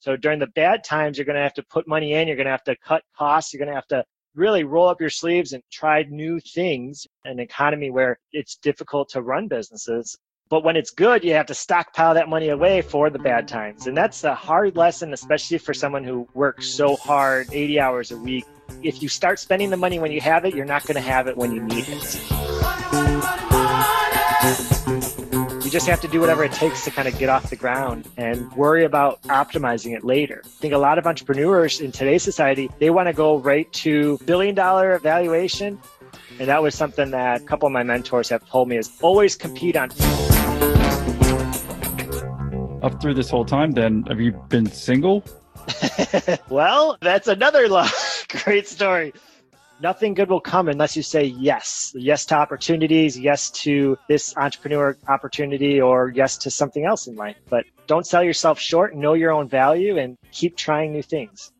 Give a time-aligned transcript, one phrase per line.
[0.00, 2.46] So during the bad times, you're going to have to put money in, you're going
[2.46, 5.52] to have to cut costs, you're going to have to really roll up your sleeves
[5.52, 7.06] and try new things.
[7.24, 10.16] An economy where it's difficult to run businesses.
[10.48, 13.86] But when it's good, you have to stockpile that money away for the bad times.
[13.86, 18.16] And that's a hard lesson, especially for someone who works so hard, 80 hours a
[18.16, 18.44] week.
[18.82, 21.28] If you start spending the money when you have it, you're not going to have
[21.28, 22.79] it when you need it.
[25.70, 28.08] You just have to do whatever it takes to kind of get off the ground
[28.16, 30.42] and worry about optimizing it later.
[30.44, 34.18] I think a lot of entrepreneurs in today's society, they want to go right to
[34.24, 35.78] billion dollar valuation.
[36.40, 39.36] And that was something that a couple of my mentors have told me is always
[39.36, 39.92] compete on.
[42.82, 45.22] Up through this whole time, then, have you been single?
[46.48, 47.68] well, that's another
[48.42, 49.12] great story
[49.80, 51.92] nothing good will come unless you say yes.
[51.96, 57.36] Yes to opportunities, yes to this entrepreneur opportunity, or yes to something else in life.
[57.48, 61.52] But don't sell yourself short, know your own value, and keep trying new things.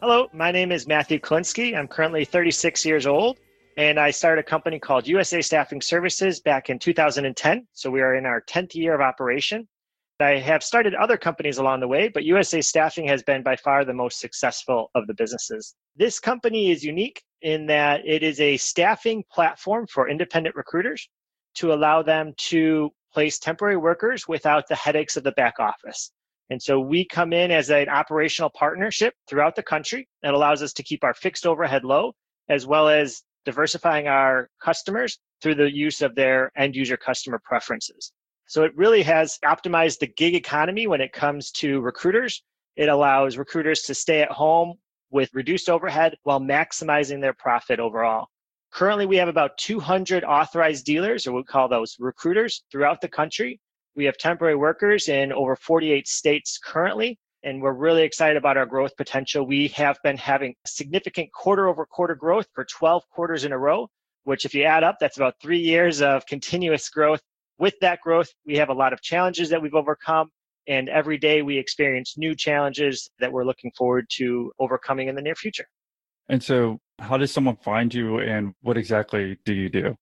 [0.00, 1.76] Hello, my name is Matthew Klinsky.
[1.76, 3.38] I'm currently 36 years old,
[3.76, 7.66] and I started a company called USA Staffing Services back in 2010.
[7.72, 9.68] So we are in our 10th year of operation.
[10.20, 13.84] I have started other companies along the way, but USA Staffing has been by far
[13.84, 15.74] the most successful of the businesses.
[15.96, 21.08] This company is unique in that it is a staffing platform for independent recruiters
[21.54, 26.12] to allow them to place temporary workers without the headaches of the back office.
[26.50, 30.72] And so we come in as an operational partnership throughout the country that allows us
[30.74, 32.12] to keep our fixed overhead low,
[32.48, 38.12] as well as diversifying our customers through the use of their end user customer preferences.
[38.46, 42.42] So it really has optimized the gig economy when it comes to recruiters.
[42.76, 44.74] It allows recruiters to stay at home
[45.12, 48.26] with reduced overhead while maximizing their profit overall.
[48.72, 53.60] Currently, we have about 200 authorized dealers, or we call those recruiters, throughout the country.
[53.94, 58.66] We have temporary workers in over 48 states currently, and we're really excited about our
[58.66, 59.46] growth potential.
[59.46, 63.88] We have been having significant quarter over quarter growth for 12 quarters in a row,
[64.24, 67.20] which, if you add up, that's about three years of continuous growth
[67.62, 70.30] with that growth, we have a lot of challenges that we've overcome.
[70.66, 75.22] And every day we experience new challenges that we're looking forward to overcoming in the
[75.22, 75.66] near future.
[76.28, 79.96] And so, how does someone find you and what exactly do you do?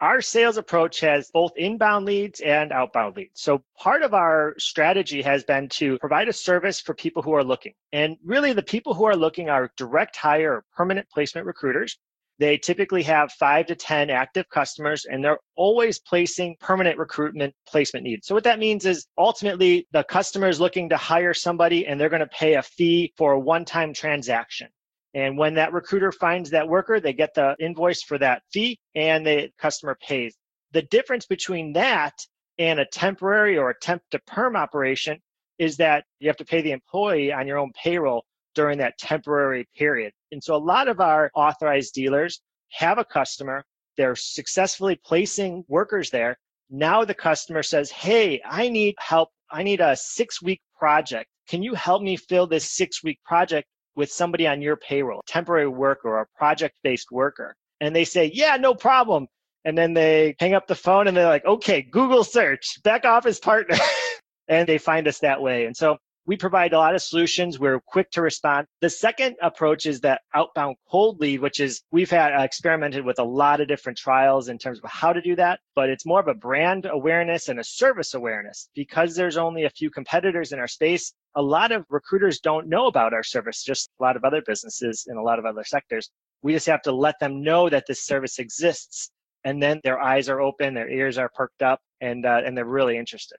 [0.00, 3.40] Our sales approach has both inbound leads and outbound leads.
[3.40, 7.44] So, part of our strategy has been to provide a service for people who are
[7.44, 7.72] looking.
[7.92, 11.98] And really, the people who are looking are direct hire or permanent placement recruiters
[12.38, 18.04] they typically have five to 10 active customers and they're always placing permanent recruitment placement
[18.04, 18.26] needs.
[18.26, 22.10] So, what that means is ultimately the customer is looking to hire somebody and they're
[22.10, 24.68] going to pay a fee for a one time transaction.
[25.14, 29.26] And when that recruiter finds that worker, they get the invoice for that fee and
[29.26, 30.36] the customer pays.
[30.72, 32.12] The difference between that
[32.58, 35.18] and a temporary or a temp to perm operation
[35.58, 38.24] is that you have to pay the employee on your own payroll
[38.54, 40.12] during that temporary period.
[40.36, 42.42] And so a lot of our authorized dealers
[42.72, 43.64] have a customer,
[43.96, 46.36] they're successfully placing workers there.
[46.68, 49.30] Now the customer says, Hey, I need help.
[49.50, 51.30] I need a six week project.
[51.48, 55.68] Can you help me fill this six week project with somebody on your payroll, temporary
[55.68, 57.56] worker or a project based worker?
[57.80, 59.28] And they say, Yeah, no problem.
[59.64, 63.38] And then they hang up the phone and they're like, Okay, Google search, back office
[63.38, 63.78] partner.
[64.48, 65.64] and they find us that way.
[65.64, 67.58] And so we provide a lot of solutions.
[67.58, 68.66] We're quick to respond.
[68.80, 73.20] The second approach is that outbound cold lead, which is we've had uh, experimented with
[73.20, 76.20] a lot of different trials in terms of how to do that, but it's more
[76.20, 80.58] of a brand awareness and a service awareness because there's only a few competitors in
[80.58, 81.12] our space.
[81.36, 85.06] A lot of recruiters don't know about our service, just a lot of other businesses
[85.08, 86.10] in a lot of other sectors.
[86.42, 89.10] We just have to let them know that this service exists.
[89.44, 92.64] And then their eyes are open, their ears are perked up, and, uh, and they're
[92.64, 93.36] really interested.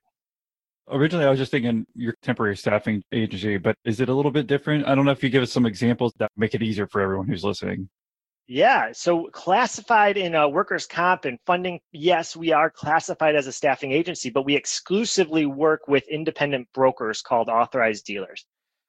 [0.89, 4.47] Originally, I was just thinking your temporary staffing agency, but is it a little bit
[4.47, 4.87] different?
[4.87, 7.27] I don't know if you give us some examples that make it easier for everyone
[7.27, 7.89] who's listening.
[8.47, 8.93] Yeah.
[8.93, 13.91] So classified in a workers' comp and funding, yes, we are classified as a staffing
[13.91, 18.45] agency, but we exclusively work with independent brokers called authorized dealers.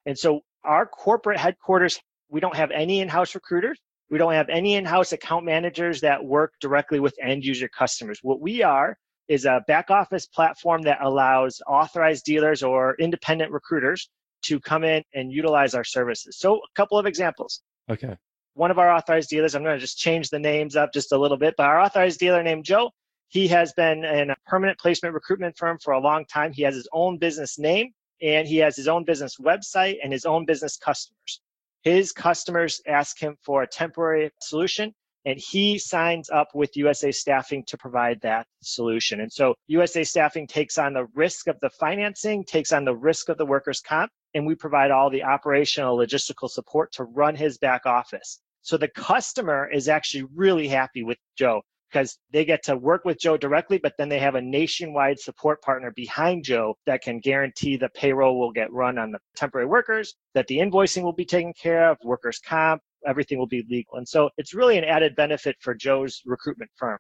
[0.07, 3.81] And so our corporate headquarters, we don't have any in-house recruiters.
[4.09, 8.21] We don't have any in-house account managers that work directly with end user customers.
[8.23, 8.97] What we are
[9.29, 14.09] is a back office platform that allows authorized dealers or independent recruiters
[14.43, 16.39] to come in and utilize our services.
[16.39, 17.63] So, a couple of examples.
[17.91, 18.17] Okay.
[18.55, 21.19] One of our authorized dealers, I'm going to just change the names up just a
[21.19, 22.91] little bit, but our authorized dealer named Joe,
[23.29, 26.53] he has been in a permanent placement recruitment firm for a long time.
[26.53, 27.93] He has his own business name
[28.23, 31.41] and he has his own business website and his own business customers.
[31.83, 34.95] His customers ask him for a temporary solution
[35.29, 39.21] and he signs up with USA Staffing to provide that solution.
[39.21, 43.29] And so USA Staffing takes on the risk of the financing, takes on the risk
[43.29, 47.59] of the workers' comp, and we provide all the operational logistical support to run his
[47.59, 48.41] back office.
[48.63, 51.61] So the customer is actually really happy with Joe
[51.93, 55.61] because they get to work with Joe directly, but then they have a nationwide support
[55.61, 60.15] partner behind Joe that can guarantee the payroll will get run on the temporary workers,
[60.33, 63.97] that the invoicing will be taken care of, workers' comp, everything will be legal.
[63.97, 66.99] And so it's really an added benefit for Joe's recruitment firm.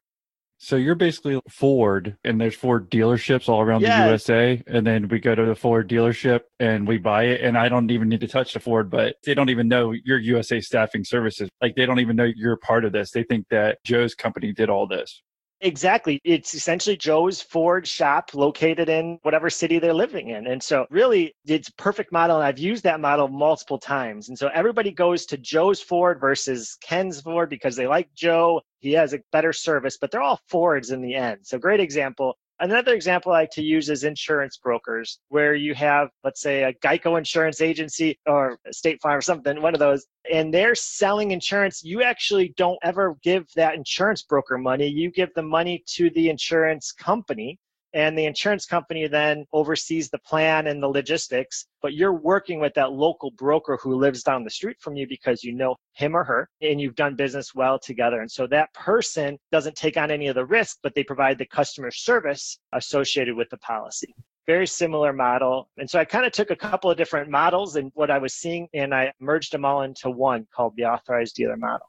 [0.61, 4.61] So you're basically Ford, and there's Ford dealerships all around the USA.
[4.67, 7.43] And then we go to the Ford dealership and we buy it.
[7.43, 10.19] And I don't even need to touch the Ford, but they don't even know your
[10.19, 11.49] USA staffing services.
[11.63, 13.13] Like they don't even know you're part of this.
[13.13, 15.23] They think that Joe's company did all this.
[15.61, 16.21] Exactly.
[16.23, 20.47] It's essentially Joe's Ford shop located in whatever city they're living in.
[20.47, 22.37] And so, really, it's perfect model.
[22.37, 24.29] And I've used that model multiple times.
[24.29, 28.61] And so, everybody goes to Joe's Ford versus Ken's Ford because they like Joe.
[28.79, 31.41] He has a better service, but they're all Fords in the end.
[31.43, 32.39] So, great example.
[32.61, 36.73] Another example I like to use is insurance brokers, where you have, let's say, a
[36.75, 41.85] Geico insurance agency or State Farm or something, one of those, and they're selling insurance.
[41.85, 44.89] You actually don't ever give that insurance broker money.
[44.89, 47.61] You give the money to the insurance company
[47.95, 52.75] and the insurance company then oversees the plan and the logistics but you're working with
[52.75, 56.25] that local broker who lives down the street from you because you know him or
[56.25, 58.21] her and you've done business well together.
[58.21, 61.47] And so that person doesn't take on any of the risk but they provide the
[61.47, 64.15] customer service associated with the policy.
[64.47, 65.69] Very similar model.
[65.79, 68.35] And so i kind of took a couple of different models and what i was
[68.35, 71.87] seeing and i merged them all into one called the authorized dealer model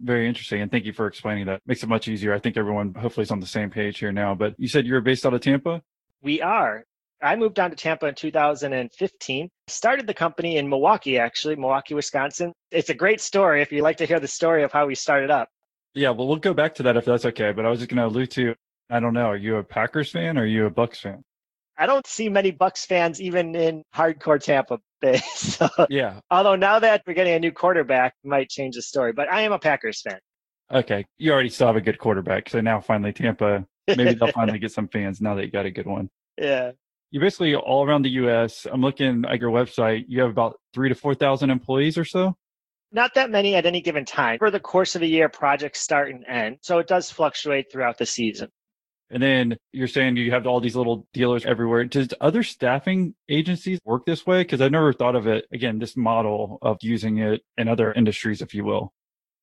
[0.00, 0.62] very interesting.
[0.62, 1.60] And thank you for explaining that.
[1.66, 2.34] Makes it much easier.
[2.34, 4.34] I think everyone hopefully is on the same page here now.
[4.34, 5.82] But you said you were based out of Tampa?
[6.22, 6.84] We are.
[7.22, 9.48] I moved down to Tampa in 2015.
[9.68, 12.52] Started the company in Milwaukee, actually, Milwaukee, Wisconsin.
[12.70, 15.30] It's a great story if you'd like to hear the story of how we started
[15.30, 15.48] up.
[15.94, 17.52] Yeah, well, we'll go back to that if that's okay.
[17.52, 18.54] But I was just going to allude to
[18.88, 21.24] I don't know, are you a Packers fan or are you a Bucks fan?
[21.78, 25.20] I don't see many Bucks fans even in hardcore Tampa Bay.
[25.36, 26.20] So, yeah.
[26.30, 29.12] Although now that we're getting a new quarterback, might change the story.
[29.12, 30.18] But I am a Packers fan.
[30.72, 34.58] Okay, you already still have a good quarterback, so now finally Tampa, maybe they'll finally
[34.58, 36.08] get some fans now that you got a good one.
[36.36, 36.72] Yeah.
[37.12, 38.66] You basically all around the U.S.
[38.70, 40.06] I'm looking at your website.
[40.08, 42.34] You have about three to four thousand employees or so.
[42.90, 44.38] Not that many at any given time.
[44.38, 47.98] For the course of a year, projects start and end, so it does fluctuate throughout
[47.98, 48.48] the season.
[49.10, 51.84] And then you're saying you have all these little dealers everywhere.
[51.84, 54.42] Does other staffing agencies work this way?
[54.42, 58.42] Because I never thought of it, again, this model of using it in other industries,
[58.42, 58.92] if you will.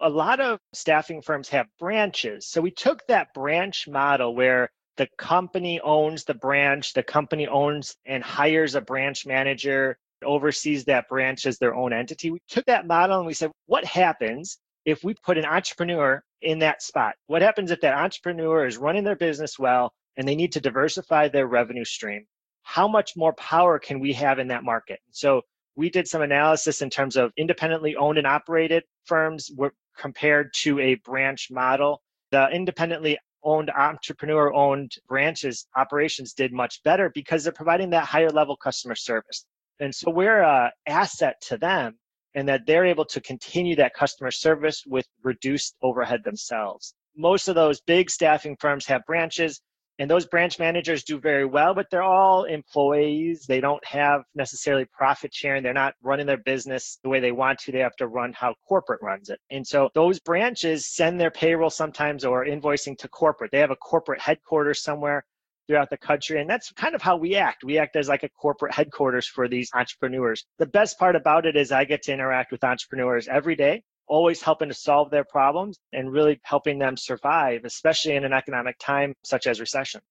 [0.02, 2.46] A lot of staffing firms have branches.
[2.48, 7.96] So we took that branch model where the company owns the branch, the company owns
[8.06, 12.32] and hires a branch manager, oversees that branch as their own entity.
[12.32, 16.60] We took that model and we said, what happens if we put an entrepreneur in
[16.60, 17.16] that spot?
[17.28, 21.28] What happens if that entrepreneur is running their business well and they need to diversify
[21.28, 22.26] their revenue stream?
[22.64, 25.00] How much more power can we have in that market?
[25.12, 25.42] So
[25.76, 29.52] we did some analysis in terms of independently owned and operated firms
[29.98, 32.02] compared to a branch model.
[32.32, 38.30] The independently owned entrepreneur owned branches operations did much better because they're providing that higher
[38.30, 39.46] level customer service.
[39.80, 41.98] And so we're an asset to them
[42.36, 46.94] and that they're able to continue that customer service with reduced overhead themselves.
[47.16, 49.62] Most of those big staffing firms have branches,
[50.00, 53.46] and those branch managers do very well, but they're all employees.
[53.48, 55.62] They don't have necessarily profit sharing.
[55.62, 57.72] They're not running their business the way they want to.
[57.72, 59.40] They have to run how corporate runs it.
[59.52, 63.52] And so those branches send their payroll sometimes or invoicing to corporate.
[63.52, 65.24] They have a corporate headquarters somewhere
[65.68, 66.42] throughout the country.
[66.42, 67.64] And that's kind of how we act.
[67.64, 70.46] We act as like a corporate headquarters for these entrepreneurs.
[70.60, 74.42] The best part about it is I get to interact with entrepreneurs every day, always
[74.42, 79.14] helping to solve their problems and really helping them survive, especially in an economic time
[79.24, 80.02] such as recession.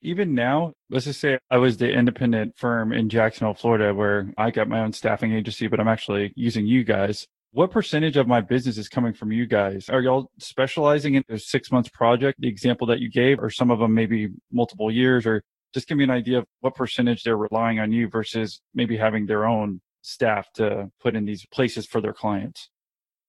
[0.00, 4.52] Even now, let's just say I was the independent firm in Jacksonville, Florida, where I
[4.52, 7.26] got my own staffing agency, but I'm actually using you guys.
[7.52, 9.88] What percentage of my business is coming from you guys?
[9.88, 13.70] Are y'all specializing in a six months project, the example that you gave, or some
[13.70, 17.38] of them maybe multiple years, or just give me an idea of what percentage they're
[17.38, 22.02] relying on you versus maybe having their own staff to put in these places for
[22.02, 22.68] their clients?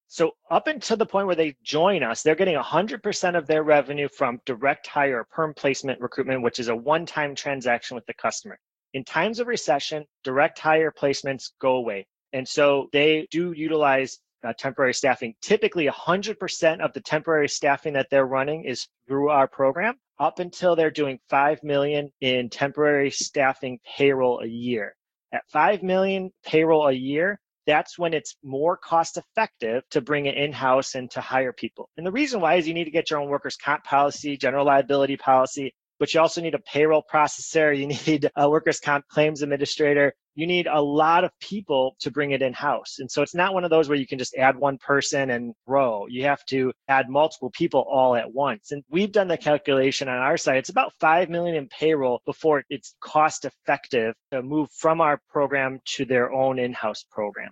[0.07, 4.09] So up until the point where they join us, they're getting 100% of their revenue
[4.09, 8.59] from direct hire perm placement recruitment, which is a one-time transaction with the customer.
[8.93, 12.05] In times of recession, direct hire placements go away.
[12.33, 15.36] And so they do utilize uh, temporary staffing.
[15.41, 20.75] Typically, 100% of the temporary staffing that they're running is through our program up until
[20.75, 24.95] they're doing 5 million in temporary staffing payroll a year.
[25.33, 30.36] At 5 million payroll a year, that's when it's more cost effective to bring it
[30.36, 31.89] in house and to hire people.
[31.98, 34.65] And the reason why is you need to get your own workers' comp policy, general
[34.65, 37.77] liability policy, but you also need a payroll processor.
[37.77, 40.13] You need a workers' comp claims administrator.
[40.39, 43.00] You need a lot of people to bring it in house.
[43.00, 45.53] And so it's not one of those where you can just add one person and
[45.67, 46.08] grow.
[46.08, 48.72] You have to add multiple people all at once.
[48.72, 50.55] And we've done the calculation on our side.
[50.55, 55.81] It's about 5 million in payroll before it's cost effective to move from our program
[55.96, 57.51] to their own in-house program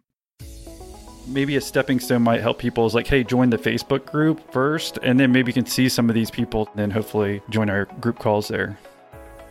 [1.29, 4.97] maybe a stepping stone might help people is like, hey, join the Facebook group first,
[5.03, 7.83] and then maybe you can see some of these people, and then hopefully join our
[7.99, 8.77] group calls there.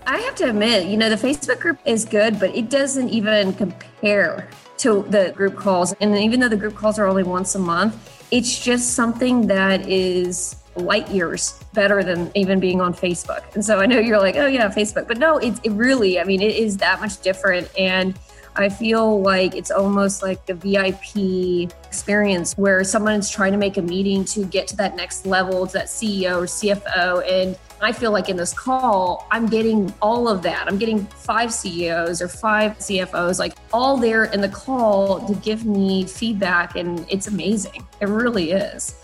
[0.08, 3.52] I have to admit, you know, the Facebook group is good, but it doesn't even
[3.54, 4.48] compare
[4.78, 5.94] to the group calls.
[6.00, 9.88] And even though the group calls are only once a month, it's just something that
[9.88, 13.52] is light years better than even being on Facebook.
[13.54, 16.24] And so I know you're like, oh yeah, Facebook, but no, it, it really, I
[16.24, 17.68] mean, it is that much different.
[17.76, 18.16] And
[18.58, 23.76] I feel like it's almost like the VIP experience where someone is trying to make
[23.76, 27.22] a meeting to get to that next level, to that CEO or CFO.
[27.30, 30.66] And I feel like in this call, I'm getting all of that.
[30.68, 35.66] I'm getting five CEOs or five CFOs, like all there in the call to give
[35.66, 36.76] me feedback.
[36.76, 37.86] And it's amazing.
[38.00, 38.94] It really is.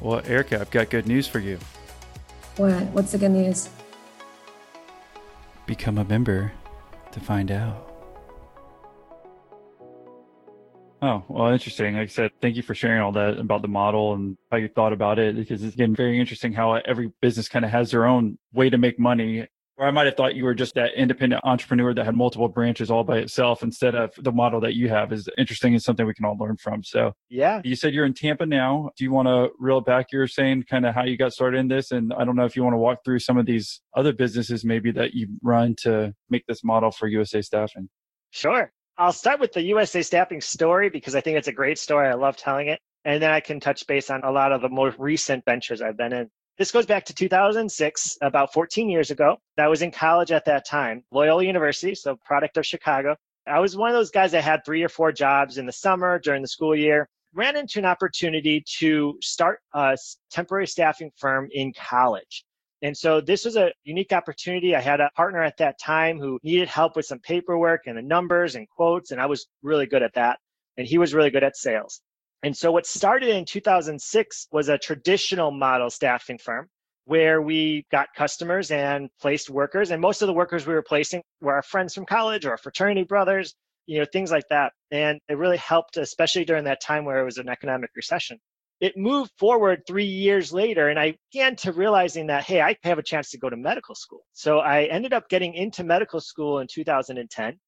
[0.00, 1.58] Well, Erica, I've got good news for you.
[2.56, 2.84] What?
[2.84, 3.68] What's the good news?
[5.66, 6.52] Become a member
[7.12, 7.85] to find out.
[11.06, 11.94] Oh, well, interesting.
[11.94, 14.66] Like I said, thank you for sharing all that about the model and how you
[14.66, 18.06] thought about it because it's again very interesting how every business kind of has their
[18.06, 19.46] own way to make money.
[19.76, 22.90] Or I might have thought you were just that independent entrepreneur that had multiple branches
[22.90, 26.14] all by itself instead of the model that you have is interesting and something we
[26.14, 26.82] can all learn from.
[26.82, 27.60] So, yeah.
[27.62, 28.90] You said you're in Tampa now.
[28.96, 30.06] Do you want to reel back?
[30.10, 31.92] You're saying kind of how you got started in this.
[31.92, 34.64] And I don't know if you want to walk through some of these other businesses
[34.64, 37.90] maybe that you run to make this model for USA Staffing.
[38.30, 38.72] Sure.
[38.98, 42.08] I'll start with the USA Staffing story because I think it's a great story.
[42.08, 42.80] I love telling it.
[43.04, 45.98] And then I can touch base on a lot of the more recent ventures I've
[45.98, 46.30] been in.
[46.56, 49.36] This goes back to 2006, about 14 years ago.
[49.58, 53.16] I was in college at that time, Loyola University, so product of Chicago.
[53.46, 56.18] I was one of those guys that had three or four jobs in the summer
[56.18, 57.06] during the school year.
[57.34, 59.98] Ran into an opportunity to start a
[60.30, 62.45] temporary staffing firm in college.
[62.82, 64.76] And so this was a unique opportunity.
[64.76, 68.02] I had a partner at that time who needed help with some paperwork and the
[68.02, 70.38] numbers and quotes, and I was really good at that.
[70.76, 72.02] And he was really good at sales.
[72.42, 76.68] And so what started in 2006 was a traditional model staffing firm
[77.06, 79.90] where we got customers and placed workers.
[79.90, 83.04] And most of the workers we were placing were our friends from college or fraternity
[83.04, 83.54] brothers,
[83.86, 84.72] you know, things like that.
[84.90, 88.38] And it really helped, especially during that time where it was an economic recession
[88.80, 92.98] it moved forward three years later and i began to realizing that hey i have
[92.98, 96.58] a chance to go to medical school so i ended up getting into medical school
[96.58, 97.58] in 2010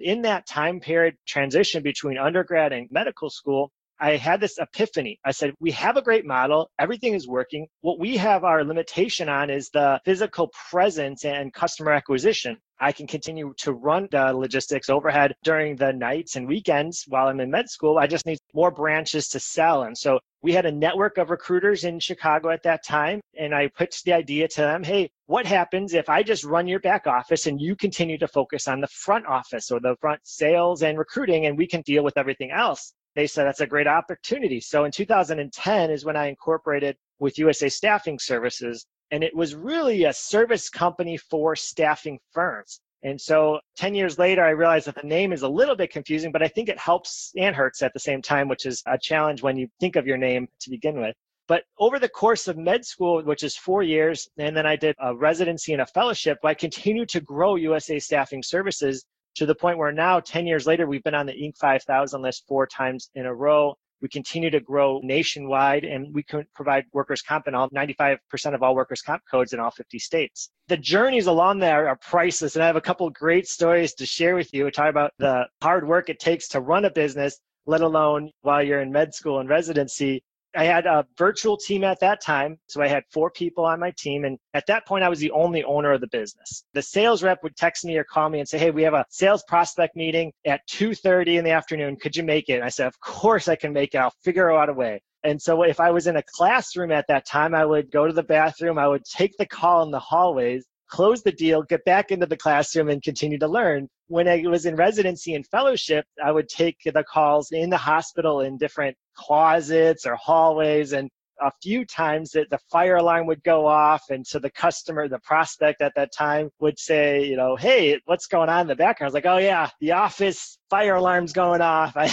[0.00, 5.18] in that time period transition between undergrad and medical school I had this epiphany.
[5.24, 6.70] I said, we have a great model.
[6.78, 7.66] Everything is working.
[7.80, 12.58] What we have our limitation on is the physical presence and customer acquisition.
[12.78, 17.40] I can continue to run the logistics overhead during the nights and weekends while I'm
[17.40, 17.98] in med school.
[17.98, 19.82] I just need more branches to sell.
[19.82, 23.20] And so we had a network of recruiters in Chicago at that time.
[23.38, 26.80] And I pitched the idea to them hey, what happens if I just run your
[26.80, 30.82] back office and you continue to focus on the front office or the front sales
[30.82, 32.94] and recruiting and we can deal with everything else?
[33.18, 34.60] they said that's a great opportunity.
[34.60, 40.04] So in 2010 is when I incorporated with USA Staffing Services, and it was really
[40.04, 42.80] a service company for staffing firms.
[43.02, 46.32] And so 10 years later, I realized that the name is a little bit confusing,
[46.32, 49.42] but I think it helps and hurts at the same time, which is a challenge
[49.42, 51.14] when you think of your name to begin with.
[51.46, 54.94] But over the course of med school, which is four years, and then I did
[55.00, 59.78] a residency and a fellowship, I continued to grow USA Staffing Services to the point
[59.78, 61.56] where now, 10 years later, we've been on the Inc.
[61.56, 63.74] 5000 list four times in a row.
[64.00, 68.18] We continue to grow nationwide and we can provide workers' comp in all 95%
[68.54, 70.50] of all workers' comp codes in all 50 states.
[70.68, 72.54] The journeys along there are priceless.
[72.54, 74.64] And I have a couple great stories to share with you.
[74.64, 78.62] We talk about the hard work it takes to run a business, let alone while
[78.62, 80.22] you're in med school and residency.
[80.56, 82.58] I had a virtual team at that time.
[82.68, 84.24] So I had four people on my team.
[84.24, 86.64] And at that point, I was the only owner of the business.
[86.74, 89.04] The sales rep would text me or call me and say, Hey, we have a
[89.10, 91.96] sales prospect meeting at 2.30 in the afternoon.
[91.96, 92.54] Could you make it?
[92.54, 93.98] And I said, Of course I can make it.
[93.98, 95.02] I'll figure out a way.
[95.24, 98.12] And so if I was in a classroom at that time, I would go to
[98.12, 98.78] the bathroom.
[98.78, 102.36] I would take the call in the hallways close the deal, get back into the
[102.36, 103.88] classroom, and continue to learn.
[104.08, 108.40] When I was in residency and fellowship, I would take the calls in the hospital
[108.40, 111.10] in different closets or hallways and
[111.40, 115.18] a few times that the fire alarm would go off and so the customer the
[115.20, 119.06] prospect at that time would say you know hey what's going on in the background
[119.06, 122.10] i was like oh yeah the office fire alarm's going off i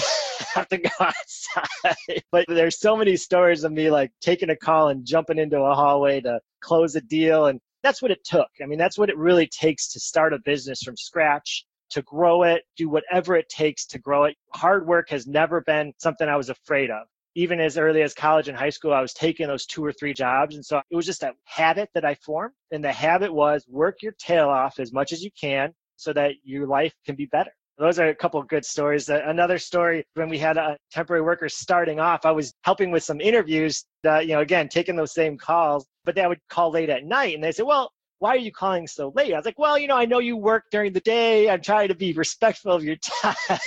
[0.53, 4.89] have to go outside but there's so many stories of me like taking a call
[4.89, 8.47] and jumping into a hallway to close a deal and that's what it took.
[8.61, 11.65] I mean, that's what it really takes to start a business from scratch.
[11.91, 14.35] To grow it, do whatever it takes to grow it.
[14.53, 17.07] Hard work has never been something I was afraid of.
[17.35, 20.13] Even as early as college and high school, I was taking those two or three
[20.13, 20.55] jobs.
[20.55, 22.53] And so it was just a habit that I formed.
[22.71, 26.35] And the habit was work your tail off as much as you can so that
[26.43, 27.51] your life can be better.
[27.77, 29.09] Those are a couple of good stories.
[29.09, 33.19] Another story when we had a temporary workers starting off, I was helping with some
[33.19, 37.03] interviews, uh, you know, again, taking those same calls, but they would call late at
[37.03, 39.33] night and they said, well, why are you calling so late?
[39.33, 41.49] I was like, well, you know, I know you work during the day.
[41.49, 43.59] I'm trying to be respectful of your time.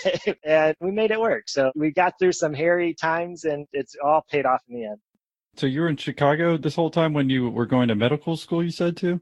[0.45, 1.49] and we made it work.
[1.49, 4.99] So we got through some hairy times and it's all paid off in the end.
[5.57, 8.63] So you were in Chicago this whole time when you were going to medical school,
[8.63, 9.21] you said too?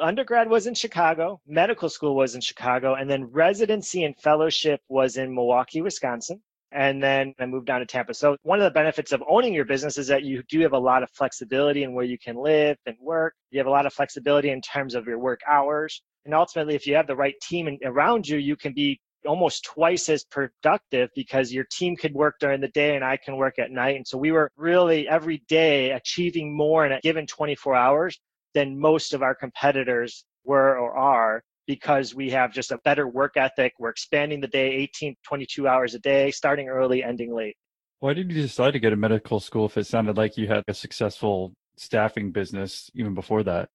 [0.00, 5.18] Undergrad was in Chicago, medical school was in Chicago, and then residency and fellowship was
[5.18, 6.40] in Milwaukee, Wisconsin
[6.74, 8.14] and then I moved down to Tampa.
[8.14, 10.78] So one of the benefits of owning your business is that you do have a
[10.78, 13.34] lot of flexibility in where you can live and work.
[13.50, 16.02] You have a lot of flexibility in terms of your work hours.
[16.24, 20.08] And ultimately, if you have the right team around you, you can be almost twice
[20.08, 23.70] as productive because your team could work during the day and I can work at
[23.70, 23.96] night.
[23.96, 28.18] And so we were really every day achieving more in a given 24 hours
[28.54, 33.36] than most of our competitors were or are because we have just a better work
[33.36, 33.74] ethic.
[33.78, 37.56] We're expanding the day 18, 22 hours a day, starting early, ending late.
[38.00, 40.64] Why did you decide to go to medical school if it sounded like you had
[40.66, 43.68] a successful staffing business even before that?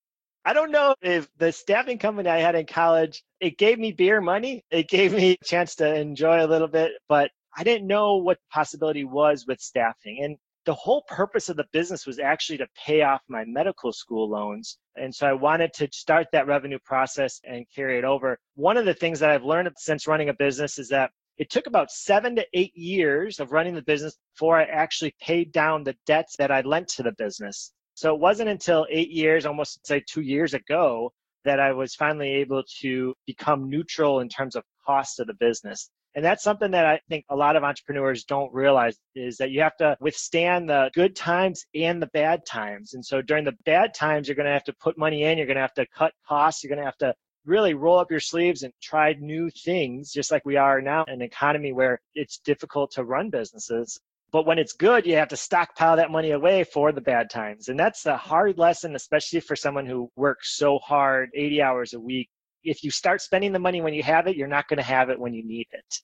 [0.44, 4.20] I don't know if the staffing company I had in college, it gave me beer
[4.20, 4.64] money.
[4.70, 8.38] It gave me a chance to enjoy a little bit, but I didn't know what
[8.38, 10.22] the possibility was with staffing.
[10.22, 10.36] And
[10.68, 14.76] the whole purpose of the business was actually to pay off my medical school loans.
[14.96, 18.38] And so I wanted to start that revenue process and carry it over.
[18.54, 21.68] One of the things that I've learned since running a business is that it took
[21.68, 25.96] about seven to eight years of running the business before I actually paid down the
[26.04, 27.72] debts that I lent to the business.
[27.94, 31.14] So it wasn't until eight years, almost say two years ago,
[31.46, 35.88] that I was finally able to become neutral in terms of cost of the business.
[36.18, 39.60] And that's something that I think a lot of entrepreneurs don't realize is that you
[39.60, 42.94] have to withstand the good times and the bad times.
[42.94, 45.46] And so during the bad times, you're going to have to put money in, you're
[45.46, 47.14] going to have to cut costs, you're going to have to
[47.44, 51.14] really roll up your sleeves and try new things, just like we are now in
[51.14, 54.00] an economy where it's difficult to run businesses.
[54.32, 57.68] But when it's good, you have to stockpile that money away for the bad times.
[57.68, 62.00] And that's a hard lesson, especially for someone who works so hard, 80 hours a
[62.00, 62.28] week.
[62.64, 65.10] If you start spending the money when you have it, you're not going to have
[65.10, 66.00] it when you need it.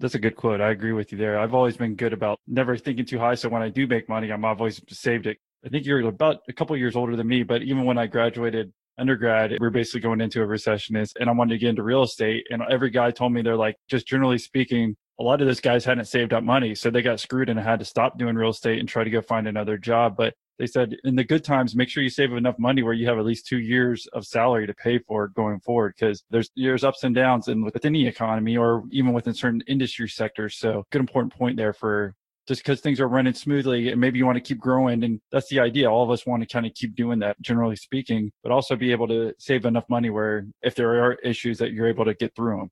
[0.00, 0.60] That's a good quote.
[0.60, 1.38] I agree with you there.
[1.38, 3.36] I've always been good about never thinking too high.
[3.36, 5.38] So when I do make money, I'm I've always saved it.
[5.64, 8.72] I think you're about a couple years older than me, but even when I graduated
[8.98, 12.02] undergrad, we are basically going into a recession and I wanted to get into real
[12.02, 12.46] estate.
[12.50, 15.84] And every guy told me they're like, just generally speaking, a lot of those guys
[15.84, 16.74] hadn't saved up money.
[16.74, 19.20] So they got screwed and had to stop doing real estate and try to go
[19.20, 20.16] find another job.
[20.16, 23.06] But they said in the good times, make sure you save enough money where you
[23.06, 25.94] have at least two years of salary to pay for it going forward.
[25.98, 30.08] Cause there's, there's ups and downs in with any economy or even within certain industry
[30.08, 30.56] sectors.
[30.56, 32.14] So good important point there for
[32.46, 35.02] just because things are running smoothly and maybe you want to keep growing.
[35.02, 35.90] And that's the idea.
[35.90, 38.92] All of us want to kind of keep doing that, generally speaking, but also be
[38.92, 42.34] able to save enough money where if there are issues that you're able to get
[42.36, 42.70] through them.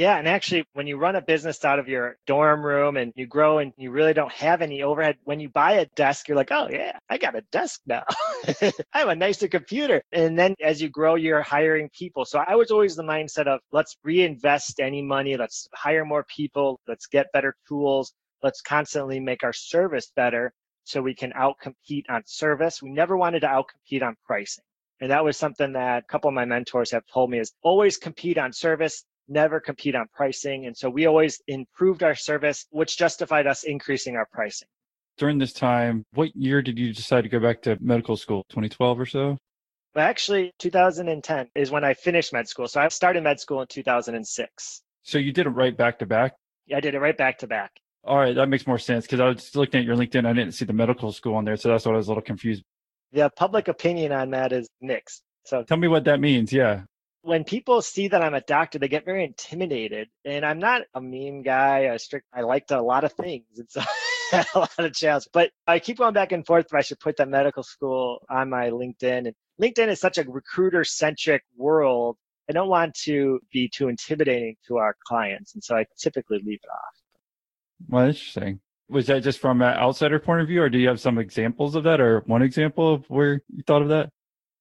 [0.00, 3.26] Yeah, and actually, when you run a business out of your dorm room and you
[3.26, 6.50] grow and you really don't have any overhead, when you buy a desk, you're like,
[6.50, 8.04] oh, yeah, I got a desk now.
[8.62, 10.00] I have a nicer computer.
[10.10, 12.24] And then as you grow, you're hiring people.
[12.24, 16.80] So I was always the mindset of let's reinvest any money, let's hire more people,
[16.88, 20.50] let's get better tools, let's constantly make our service better
[20.84, 22.80] so we can outcompete on service.
[22.80, 24.64] We never wanted to outcompete on pricing.
[25.02, 27.98] And that was something that a couple of my mentors have told me is always
[27.98, 30.66] compete on service never compete on pricing.
[30.66, 34.68] And so we always improved our service, which justified us increasing our pricing.
[35.16, 38.44] During this time, what year did you decide to go back to medical school?
[38.50, 39.38] 2012 or so?
[39.94, 42.68] Well, actually, 2010 is when I finished med school.
[42.68, 44.82] So I started med school in 2006.
[45.02, 46.34] So you did it right back to back?
[46.66, 47.72] Yeah, I did it right back to back.
[48.04, 50.26] All right, that makes more sense because I was looking at your LinkedIn.
[50.26, 51.56] I didn't see the medical school on there.
[51.56, 52.62] So that's what I was a little confused.
[53.12, 55.22] The public opinion on that is mixed.
[55.44, 56.52] So tell me what that means.
[56.52, 56.82] Yeah
[57.22, 60.08] when people see that I'm a doctor, they get very intimidated.
[60.24, 61.80] And I'm not a mean guy.
[61.80, 62.26] A strict.
[62.32, 63.44] I liked a lot of things.
[63.56, 63.76] and It's
[64.54, 65.28] a lot of challenges.
[65.32, 66.66] But I keep going back and forth.
[66.66, 69.26] If I should put that medical school on my LinkedIn.
[69.26, 72.16] And LinkedIn is such a recruiter-centric world.
[72.48, 76.58] I don't want to be too intimidating to our clients, and so I typically leave
[76.60, 76.94] it off.
[77.88, 78.60] Well, interesting.
[78.88, 81.76] Was that just from an outsider point of view, or do you have some examples
[81.76, 84.10] of that, or one example of where you thought of that?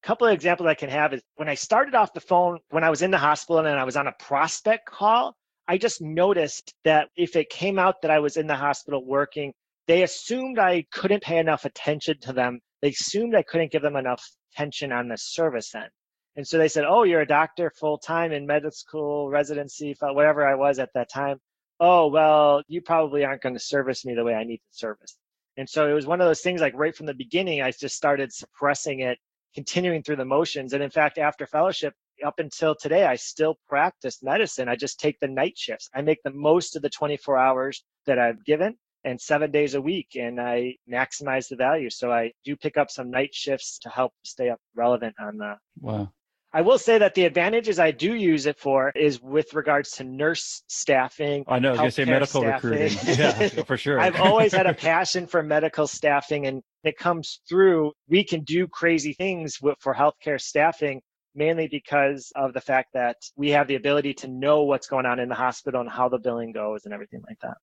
[0.01, 2.89] Couple of examples I can have is when I started off the phone, when I
[2.89, 5.35] was in the hospital and I was on a prospect call,
[5.67, 9.53] I just noticed that if it came out that I was in the hospital working,
[9.87, 12.59] they assumed I couldn't pay enough attention to them.
[12.81, 15.89] They assumed I couldn't give them enough attention on the service end.
[16.35, 20.47] And so they said, Oh, you're a doctor full time in medical school, residency, whatever
[20.47, 21.37] I was at that time.
[21.79, 25.17] Oh, well, you probably aren't going to service me the way I need to service.
[25.57, 27.95] And so it was one of those things like right from the beginning, I just
[27.95, 29.17] started suppressing it,
[29.53, 30.73] continuing through the motions.
[30.73, 31.93] And in fact, after fellowship,
[32.25, 34.67] up until today, I still practice medicine.
[34.67, 35.89] I just take the night shifts.
[35.95, 39.81] I make the most of the 24 hours that I've given and seven days a
[39.81, 41.89] week, and I maximize the value.
[41.89, 45.55] So I do pick up some night shifts to help stay up relevant on the.
[45.79, 46.11] Wow.
[46.51, 50.03] I will say that the advantages I do use it for is with regards to
[50.03, 51.43] nurse staffing.
[51.47, 52.69] I know, I was going to say medical staffing.
[52.71, 52.97] recruiting.
[53.19, 53.99] Yeah, for sure.
[53.99, 57.91] I've always had a passion for medical staffing, and it comes through.
[58.07, 61.01] We can do crazy things for healthcare staffing,
[61.35, 65.19] mainly because of the fact that we have the ability to know what's going on
[65.19, 67.57] in the hospital and how the billing goes and everything like that.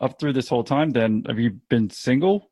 [0.00, 2.50] Up through this whole time, then, have you been single?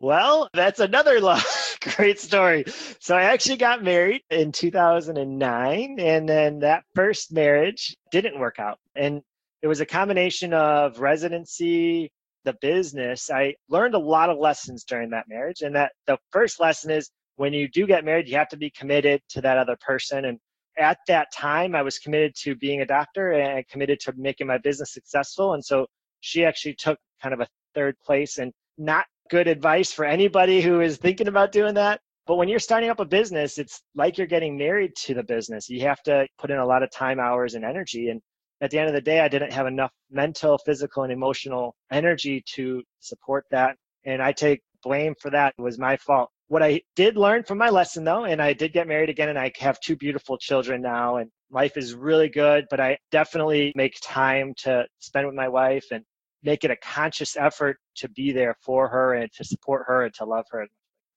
[0.00, 1.40] well, that's another long,
[1.96, 2.64] great story.
[3.00, 8.78] So I actually got married in 2009, and then that first marriage didn't work out.
[8.94, 9.22] And
[9.62, 12.10] it was a combination of residency,
[12.44, 13.30] the business.
[13.30, 15.62] I learned a lot of lessons during that marriage.
[15.62, 18.70] And that the first lesson is when you do get married, you have to be
[18.70, 20.26] committed to that other person.
[20.26, 20.38] And
[20.78, 24.58] at that time, I was committed to being a doctor and committed to making my
[24.58, 25.54] business successful.
[25.54, 25.86] And so
[26.20, 30.80] she actually took kind of a third place and not good advice for anybody who
[30.80, 32.00] is thinking about doing that.
[32.26, 35.68] But when you're starting up a business, it's like you're getting married to the business.
[35.68, 38.08] You have to put in a lot of time, hours, and energy.
[38.08, 38.20] And
[38.60, 42.42] at the end of the day, I didn't have enough mental, physical, and emotional energy
[42.54, 43.76] to support that.
[44.04, 45.54] And I take blame for that.
[45.58, 46.30] It was my fault.
[46.48, 49.38] What I did learn from my lesson, though, and I did get married again, and
[49.38, 52.66] I have two beautiful children now, and life is really good.
[52.70, 56.04] But I definitely make time to spend with my wife and
[56.42, 60.14] make it a conscious effort to be there for her and to support her and
[60.14, 60.66] to love her.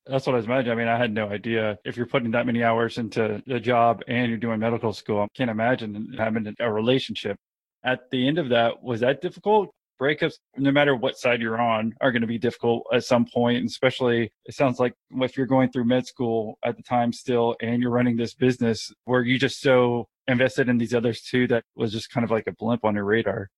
[0.06, 0.72] That's what I was imagining.
[0.72, 4.02] I mean, I had no idea if you're putting that many hours into the job
[4.08, 5.22] and you're doing medical school.
[5.22, 7.38] I can't imagine having a relationship.
[7.84, 9.70] At the end of that, was that difficult?
[10.02, 13.58] Breakups, no matter what side you're on, are going to be difficult at some point.
[13.58, 17.56] And especially, it sounds like if you're going through med school at the time still
[17.62, 21.64] and you're running this business where you just so invested in these others too that
[21.76, 23.50] was just kind of like a blimp on your radar.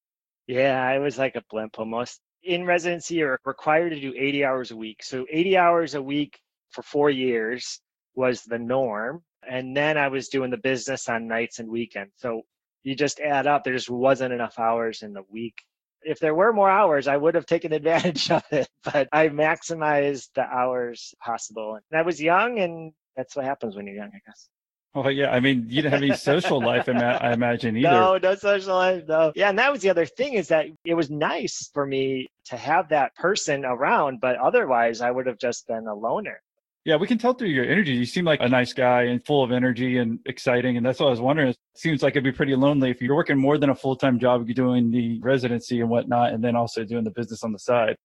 [0.48, 2.20] Yeah, I was like a blimp almost.
[2.44, 5.04] In residency, you're required to do 80 hours a week.
[5.04, 6.40] So 80 hours a week
[6.72, 7.80] for four years
[8.16, 9.24] was the norm.
[9.48, 12.14] And then I was doing the business on nights and weekends.
[12.18, 12.44] So
[12.84, 15.64] you just add up, there just wasn't enough hours in the week.
[16.04, 20.30] If there were more hours, I would have taken advantage of it, but I maximized
[20.36, 21.76] the hours possible.
[21.76, 24.50] And I was young, and that's what happens when you're young, I guess.
[24.94, 27.90] Oh yeah, I mean, you didn't have any social life, I imagine either.
[27.90, 29.32] No, no social life, no.
[29.36, 32.58] Yeah, and that was the other thing is that it was nice for me to
[32.58, 36.42] have that person around, but otherwise, I would have just been a loner.
[36.84, 37.94] Yeah, we can tell through your energy.
[37.94, 40.78] You seem like a nice guy and full of energy and exciting.
[40.78, 41.50] And that's what I was wondering.
[41.50, 44.18] It seems like it'd be pretty lonely if you're working more than a full time
[44.18, 47.60] job, you're doing the residency and whatnot, and then also doing the business on the
[47.60, 47.96] side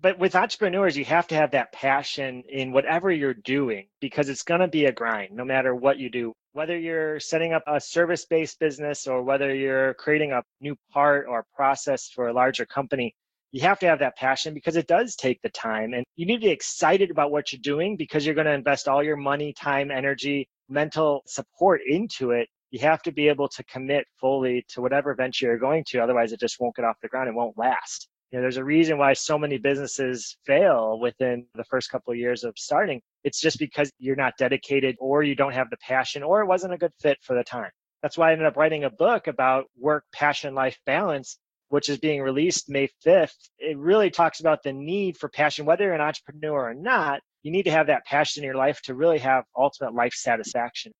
[0.00, 4.42] but with entrepreneurs, you have to have that passion in whatever you're doing because it's
[4.42, 6.34] going to be a grind no matter what you do.
[6.52, 11.26] Whether you're setting up a service based business or whether you're creating a new part
[11.28, 13.14] or process for a larger company,
[13.52, 16.36] you have to have that passion because it does take the time and you need
[16.36, 19.54] to be excited about what you're doing because you're going to invest all your money,
[19.54, 22.48] time, energy, mental support into it.
[22.70, 26.00] You have to be able to commit fully to whatever venture you're going to.
[26.00, 27.28] Otherwise, it just won't get off the ground.
[27.28, 28.08] It won't last.
[28.36, 32.44] Know, there's a reason why so many businesses fail within the first couple of years
[32.44, 33.00] of starting.
[33.24, 36.74] It's just because you're not dedicated or you don't have the passion or it wasn't
[36.74, 37.70] a good fit for the time.
[38.02, 41.38] That's why I ended up writing a book about work, passion, life balance,
[41.70, 43.32] which is being released May 5th.
[43.58, 47.20] It really talks about the need for passion, whether you're an entrepreneur or not.
[47.42, 50.92] You need to have that passion in your life to really have ultimate life satisfaction.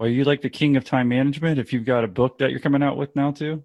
[0.00, 2.60] Well, you like the king of time management if you've got a book that you're
[2.60, 3.62] coming out with now too?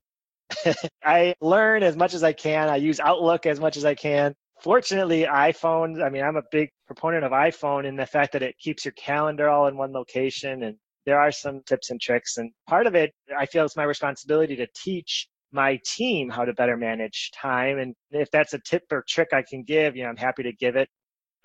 [1.03, 2.69] I learn as much as I can.
[2.69, 4.33] I use Outlook as much as I can.
[4.61, 8.57] Fortunately, iPhones, I mean, I'm a big proponent of iPhone in the fact that it
[8.59, 10.63] keeps your calendar all in one location.
[10.63, 12.37] And there are some tips and tricks.
[12.37, 16.53] And part of it, I feel it's my responsibility to teach my team how to
[16.53, 17.77] better manage time.
[17.77, 20.53] And if that's a tip or trick I can give, you know, I'm happy to
[20.53, 20.87] give it.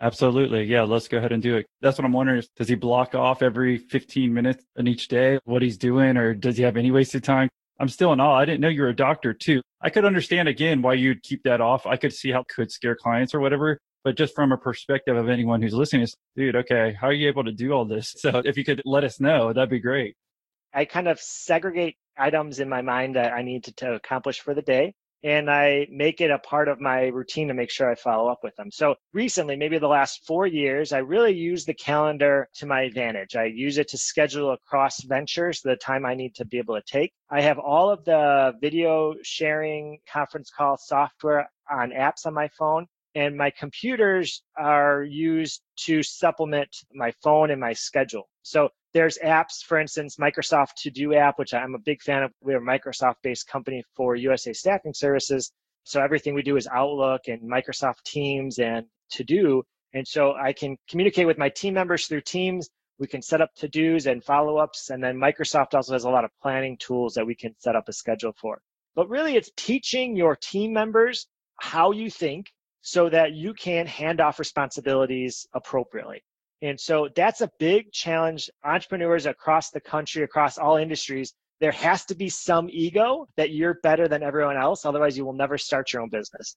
[0.01, 0.63] Absolutely.
[0.65, 1.67] Yeah, let's go ahead and do it.
[1.81, 2.43] That's what I'm wondering.
[2.57, 6.57] Does he block off every 15 minutes in each day what he's doing, or does
[6.57, 7.49] he have any wasted time?
[7.81, 8.37] I'm still in awe.
[8.37, 9.63] I didn't know you were a doctor too.
[9.81, 11.87] I could understand again why you'd keep that off.
[11.87, 13.79] I could see how it could scare clients or whatever.
[14.05, 17.29] But just from a perspective of anyone who's listening, is dude, okay, how are you
[17.29, 18.15] able to do all this?
[18.19, 20.15] So if you could let us know, that'd be great.
[20.73, 24.55] I kind of segregate items in my mind that I need to, to accomplish for
[24.55, 24.95] the day.
[25.25, 28.41] And I make it a part of my routine to make sure I follow up
[28.43, 28.71] with them.
[28.71, 33.35] So recently, maybe the last four years, I really use the calendar to my advantage.
[33.35, 36.83] I use it to schedule across ventures the time I need to be able to
[36.87, 37.13] take.
[37.31, 42.87] I have all of the video sharing conference call software on apps on my phone.
[43.15, 48.29] And my computers are used to supplement my phone and my schedule.
[48.43, 52.33] So there's apps, for instance, Microsoft To Do app, which I'm a big fan of.
[52.41, 55.53] We're a Microsoft based company for USA Staffing Services.
[55.85, 59.63] So everything we do is Outlook and Microsoft Teams and To Do.
[59.95, 62.69] And so I can communicate with my team members through Teams.
[62.99, 64.91] We can set up to dos and follow ups.
[64.91, 67.89] And then Microsoft also has a lot of planning tools that we can set up
[67.89, 68.61] a schedule for.
[68.97, 71.29] But really, it's teaching your team members
[71.61, 76.23] how you think so that you can hand off responsibilities appropriately.
[76.63, 78.51] And so that's a big challenge.
[78.65, 83.79] Entrepreneurs across the country, across all industries, there has to be some ego that you're
[83.83, 84.85] better than everyone else.
[84.85, 86.57] Otherwise, you will never start your own business.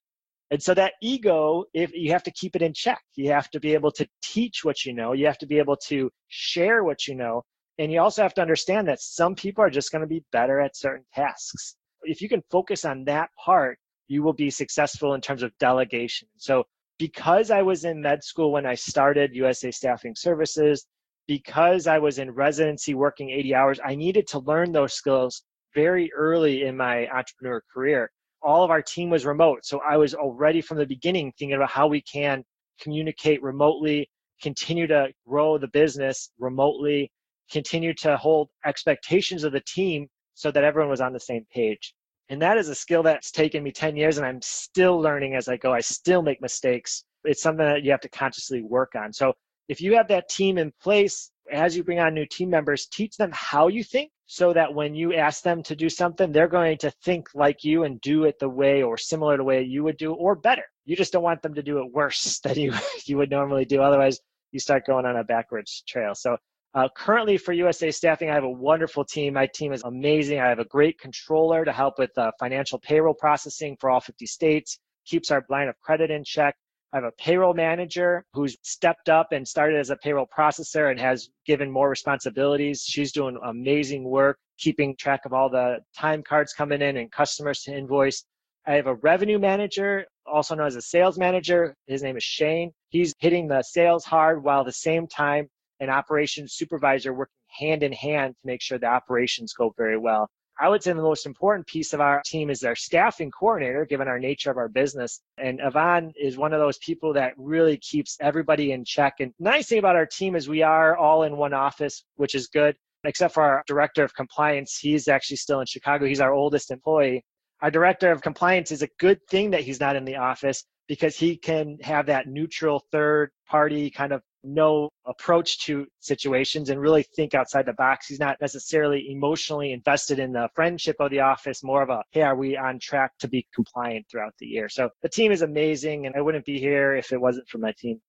[0.51, 3.59] And so that ego, if you have to keep it in check, you have to
[3.59, 7.07] be able to teach what you know, you have to be able to share what
[7.07, 7.43] you know.
[7.79, 10.59] And you also have to understand that some people are just going to be better
[10.59, 11.75] at certain tasks.
[12.03, 16.27] If you can focus on that part, you will be successful in terms of delegation.
[16.37, 16.65] So
[17.01, 20.85] because I was in med school when I started USA Staffing Services,
[21.25, 25.41] because I was in residency working 80 hours, I needed to learn those skills
[25.73, 28.11] very early in my entrepreneur career.
[28.43, 29.65] All of our team was remote.
[29.65, 32.43] So I was already from the beginning thinking about how we can
[32.79, 34.07] communicate remotely,
[34.39, 37.11] continue to grow the business remotely,
[37.51, 41.95] continue to hold expectations of the team so that everyone was on the same page.
[42.31, 45.49] And that is a skill that's taken me 10 years and I'm still learning as
[45.49, 45.73] I go.
[45.73, 47.03] I still make mistakes.
[47.25, 49.11] It's something that you have to consciously work on.
[49.11, 49.33] So
[49.67, 53.17] if you have that team in place, as you bring on new team members, teach
[53.17, 56.77] them how you think so that when you ask them to do something, they're going
[56.77, 59.83] to think like you and do it the way or similar to the way you
[59.83, 60.63] would do or better.
[60.85, 62.73] You just don't want them to do it worse than you,
[63.05, 63.81] you would normally do.
[63.81, 64.21] Otherwise,
[64.53, 66.15] you start going on a backwards trail.
[66.15, 66.37] So
[66.73, 69.33] uh, currently for USA Staffing, I have a wonderful team.
[69.33, 70.39] My team is amazing.
[70.39, 74.25] I have a great controller to help with uh, financial payroll processing for all 50
[74.25, 76.55] states, keeps our line of credit in check.
[76.93, 80.99] I have a payroll manager who's stepped up and started as a payroll processor and
[80.99, 82.83] has given more responsibilities.
[82.87, 87.61] She's doing amazing work, keeping track of all the time cards coming in and customers
[87.63, 88.23] to invoice.
[88.65, 91.75] I have a revenue manager, also known as a sales manager.
[91.87, 92.71] His name is Shane.
[92.89, 95.49] He's hitting the sales hard while at the same time
[95.81, 100.29] an operations supervisor working hand in hand to make sure the operations go very well.
[100.59, 104.07] I would say the most important piece of our team is our staffing coordinator, given
[104.07, 105.21] our nature of our business.
[105.39, 109.15] And Yvonne is one of those people that really keeps everybody in check.
[109.19, 112.47] And nice thing about our team is we are all in one office, which is
[112.47, 114.77] good, except for our director of compliance.
[114.77, 116.05] He's actually still in Chicago.
[116.05, 117.25] He's our oldest employee.
[117.61, 121.15] Our director of compliance is a good thing that he's not in the office because
[121.15, 127.03] he can have that neutral third party kind of no approach to situations and really
[127.15, 128.07] think outside the box.
[128.07, 132.21] He's not necessarily emotionally invested in the friendship of the office, more of a, hey,
[132.21, 134.69] are we on track to be compliant throughout the year?
[134.69, 137.73] So the team is amazing, and I wouldn't be here if it wasn't for my
[137.77, 138.01] team.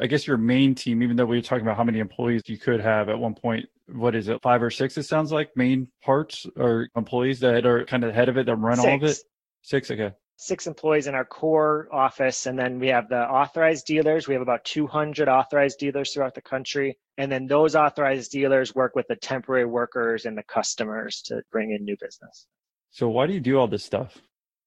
[0.00, 2.56] I guess your main team, even though we were talking about how many employees you
[2.56, 4.96] could have at one point, what is it, five or six?
[4.96, 8.46] It sounds like main parts or employees that are kind of the head of it
[8.46, 8.86] that run six.
[8.86, 9.18] all of it.
[9.62, 12.46] Six, okay six employees in our core office.
[12.46, 14.28] And then we have the authorized dealers.
[14.28, 16.96] We have about 200 authorized dealers throughout the country.
[17.18, 21.72] And then those authorized dealers work with the temporary workers and the customers to bring
[21.72, 22.46] in new business.
[22.90, 24.16] So, why do you do all this stuff?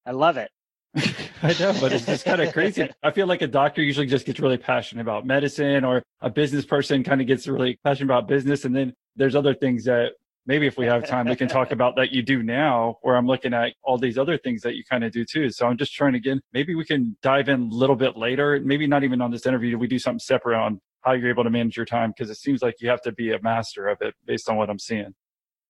[0.06, 0.52] I love it.
[1.42, 2.90] I know, but it's just kind of crazy.
[3.04, 6.66] I feel like a doctor usually just gets really passionate about medicine, or a business
[6.66, 8.66] person kind of gets really passionate about business.
[8.66, 10.12] And then there's other things that
[10.46, 13.28] maybe if we have time, we can talk about that you do now, where I'm
[13.28, 15.50] looking at all these other things that you kind of do too.
[15.50, 18.60] So I'm just trying to get, maybe we can dive in a little bit later,
[18.64, 19.78] maybe not even on this interview.
[19.78, 22.62] We do something separate on how you're able to manage your time because it seems
[22.62, 25.14] like you have to be a master of it based on what I'm seeing.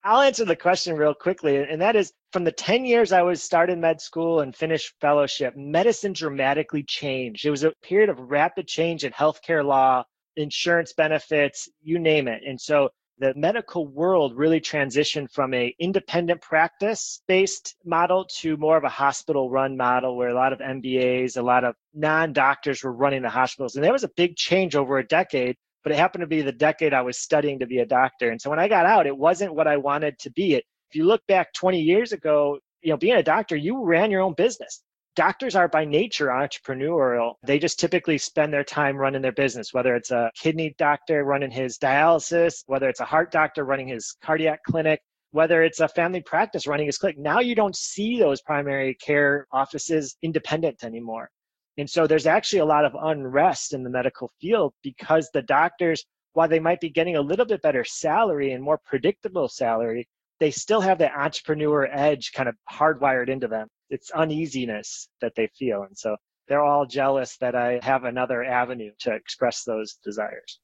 [0.04, 1.58] I'll answer the question real quickly.
[1.58, 5.56] And that is from the 10 years I was started med school and finished fellowship,
[5.56, 7.46] medicine dramatically changed.
[7.46, 10.04] It was a period of rapid change in healthcare law,
[10.36, 12.42] insurance benefits, you name it.
[12.48, 12.90] And so
[13.22, 18.90] the medical world really transitioned from a independent practice based model to more of a
[18.90, 23.30] hospital run model where a lot of MBAs, a lot of non-doctors were running the
[23.30, 23.76] hospitals.
[23.76, 26.52] And there was a big change over a decade, but it happened to be the
[26.52, 28.32] decade I was studying to be a doctor.
[28.32, 30.56] And so when I got out, it wasn't what I wanted to be.
[30.56, 34.10] It If you look back 20 years ago, you know, being a doctor, you ran
[34.10, 34.82] your own business
[35.16, 37.34] doctors are by nature entrepreneurial.
[37.44, 41.52] They just typically spend their time running their business, whether it's a kidney doctor running
[41.52, 46.22] his dialysis, whether it's a heart doctor running his cardiac clinic, whether it's a family
[46.22, 47.18] practice running his clinic.
[47.18, 51.30] Now you don't see those primary care offices independent anymore.
[51.78, 56.04] And so there's actually a lot of unrest in the medical field because the doctors,
[56.34, 60.08] while they might be getting a little bit better salary and more predictable salary,
[60.40, 63.68] they still have that entrepreneur edge kind of hardwired into them.
[63.92, 65.84] It's uneasiness that they feel.
[65.84, 66.16] And so
[66.48, 70.60] they're all jealous that I have another avenue to express those desires.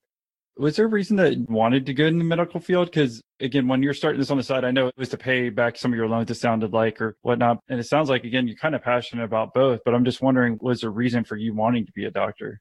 [0.58, 2.88] Was there a reason that you wanted to go in the medical field?
[2.88, 5.50] Because again, when you're starting this on the side, I know it was to pay
[5.50, 7.60] back some of your loans, it sounded like, or whatnot.
[7.70, 10.58] And it sounds like, again, you're kind of passionate about both, but I'm just wondering,
[10.60, 12.60] was there a reason for you wanting to be a doctor?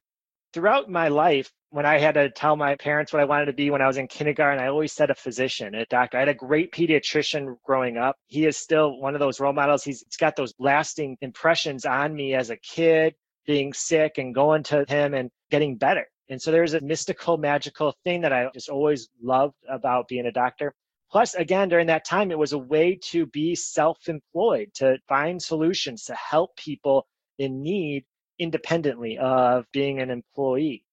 [0.53, 3.69] Throughout my life, when I had to tell my parents what I wanted to be
[3.69, 6.17] when I was in kindergarten, I always said a physician, a doctor.
[6.17, 8.17] I had a great pediatrician growing up.
[8.29, 9.85] He is still one of those role models.
[9.85, 13.15] He's, he's got those lasting impressions on me as a kid,
[13.47, 16.07] being sick and going to him and getting better.
[16.31, 20.33] And so there's a mystical, magical thing that I just always loved about being a
[20.33, 20.73] doctor.
[21.11, 25.43] Plus, again, during that time, it was a way to be self employed, to find
[25.43, 27.07] solutions, to help people
[27.39, 28.07] in need
[28.39, 30.86] independently of being an employee.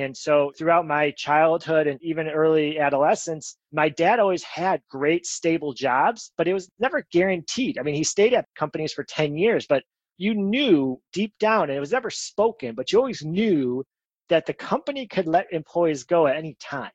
[0.00, 5.72] And so throughout my childhood and even early adolescence, my dad always had great stable
[5.72, 7.78] jobs, but it was never guaranteed.
[7.78, 9.82] I mean, he stayed at companies for 10 years, but
[10.16, 13.84] you knew deep down, and it was never spoken, but you always knew
[14.28, 16.90] that the company could let employees go at any time.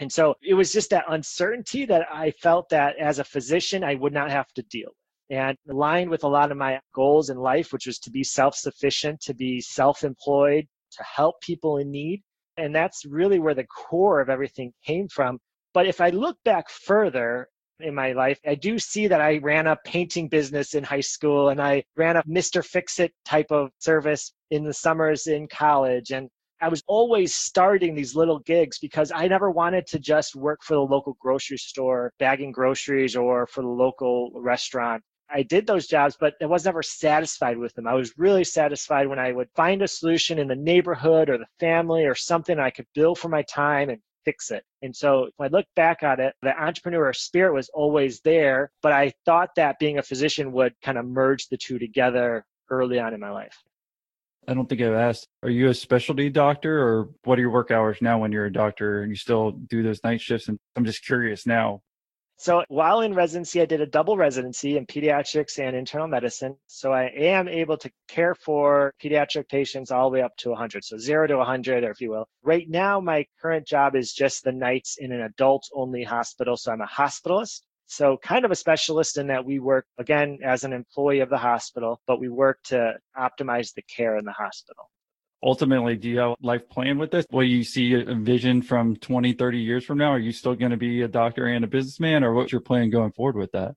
[0.00, 3.96] And so it was just that uncertainty that I felt that as a physician, I
[3.96, 5.38] would not have to deal with.
[5.38, 8.54] And aligned with a lot of my goals in life, which was to be self
[8.54, 12.22] sufficient, to be self employed, to help people in need.
[12.58, 15.38] And that's really where the core of everything came from.
[15.72, 17.48] But if I look back further,
[17.80, 18.40] in my life.
[18.46, 22.16] I do see that I ran a painting business in high school and I ran
[22.16, 22.64] a Mr.
[22.64, 26.10] Fix It type of service in the summers in college.
[26.10, 26.28] And
[26.60, 30.74] I was always starting these little gigs because I never wanted to just work for
[30.74, 35.02] the local grocery store, bagging groceries, or for the local restaurant.
[35.30, 37.86] I did those jobs, but I was never satisfied with them.
[37.86, 41.46] I was really satisfied when I would find a solution in the neighborhood or the
[41.60, 44.64] family or something I could bill for my time and fix it.
[44.82, 48.92] And so when I look back at it, the entrepreneur spirit was always there, but
[48.92, 53.14] I thought that being a physician would kind of merge the two together early on
[53.14, 53.62] in my life.
[54.46, 55.28] I don't think I've asked.
[55.42, 58.52] Are you a specialty doctor or what are your work hours now when you're a
[58.52, 60.48] doctor and you still do those night shifts?
[60.48, 61.82] And I'm just curious now.
[62.40, 66.56] So while in residency, I did a double residency in pediatrics and internal medicine.
[66.68, 70.84] So I am able to care for pediatric patients all the way up to 100.
[70.84, 72.28] So zero to 100, or if you will.
[72.44, 76.56] Right now, my current job is just the nights in an adult only hospital.
[76.56, 77.62] So I'm a hospitalist.
[77.90, 81.38] So, kind of a specialist in that we work, again, as an employee of the
[81.38, 84.90] hospital, but we work to optimize the care in the hospital.
[85.42, 87.24] Ultimately, do you have a life plan with this?
[87.30, 90.10] Will you see a vision from 20, 30 years from now?
[90.10, 92.90] Are you still going to be a doctor and a businessman, or what's your plan
[92.90, 93.76] going forward with that?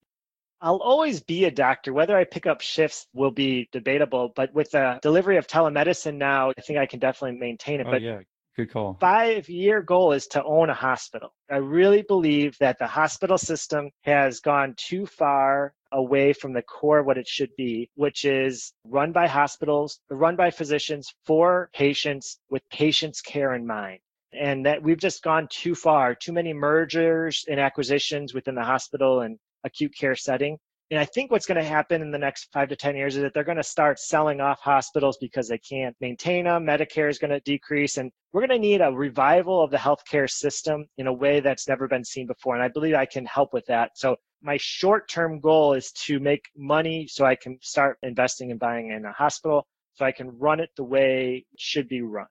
[0.60, 1.91] I'll always be a doctor.
[1.91, 6.52] Whether I pick up shifts will be debatable, but with the delivery of telemedicine now,
[6.52, 7.88] I think I can definitely maintain it.
[7.88, 8.19] Oh, but yeah.
[8.55, 8.97] Good call.
[8.99, 11.33] Five year goal is to own a hospital.
[11.49, 17.03] I really believe that the hospital system has gone too far away from the core
[17.03, 22.61] what it should be, which is run by hospitals, run by physicians for patients with
[22.69, 23.99] patients' care in mind.
[24.33, 29.21] And that we've just gone too far, too many mergers and acquisitions within the hospital
[29.21, 30.57] and acute care setting.
[30.91, 33.23] And I think what's going to happen in the next five to 10 years is
[33.23, 36.65] that they're going to start selling off hospitals because they can't maintain them.
[36.65, 37.95] Medicare is going to decrease.
[37.95, 41.65] And we're going to need a revival of the healthcare system in a way that's
[41.69, 42.56] never been seen before.
[42.56, 43.91] And I believe I can help with that.
[43.95, 48.60] So my short term goal is to make money so I can start investing and
[48.60, 52.27] buying in a hospital so I can run it the way it should be run.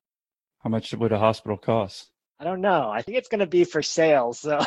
[0.63, 2.11] How much would a hospital cost?
[2.39, 2.91] I don't know.
[2.91, 4.35] I think it's going to be for sale.
[4.35, 4.63] So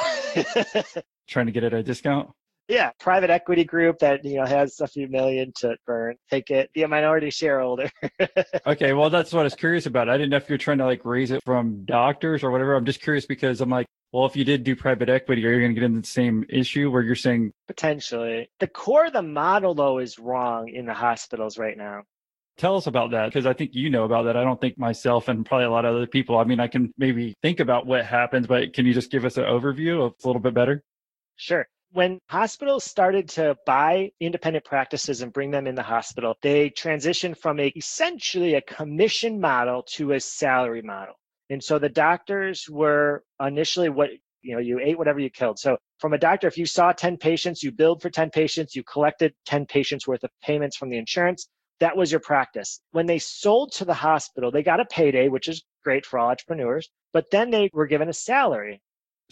[1.28, 2.30] trying to get it at a discount?
[2.70, 6.16] Yeah, private equity group that you know has a few million to burn.
[6.30, 7.92] Take it, be a minority shareholder.
[8.66, 10.10] okay, well that's what I was curious about.
[10.10, 12.76] I didn't know if you're trying to like raise it from doctors or whatever.
[12.76, 15.60] I'm just curious because I'm like, well, if you did do private equity, are you
[15.60, 18.50] going to get into the same issue where you're saying potentially?
[18.60, 22.04] The core of the model though is wrong in the hospitals right now.
[22.58, 24.38] Tell us about that because I think you know about that.
[24.38, 26.38] I don't think myself and probably a lot of other people.
[26.38, 29.36] I mean, I can maybe think about what happens, but can you just give us
[29.36, 30.82] an overview of a little bit better?
[31.36, 36.72] Sure when hospitals started to buy independent practices and bring them in the hospital, they
[36.72, 41.14] transitioned from a essentially a commission model to a salary model.
[41.52, 44.10] And so the doctors were initially what
[44.42, 45.60] you know, you ate whatever you killed.
[45.60, 48.84] So from a doctor, if you saw 10 patients, you billed for 10 patients, you
[48.84, 51.48] collected 10 patients worth of payments from the insurance.
[51.80, 52.82] That was your practice.
[52.92, 56.30] When they sold to the hospital, they got a payday, which is great for all
[56.30, 58.82] entrepreneurs, but then they were given a salary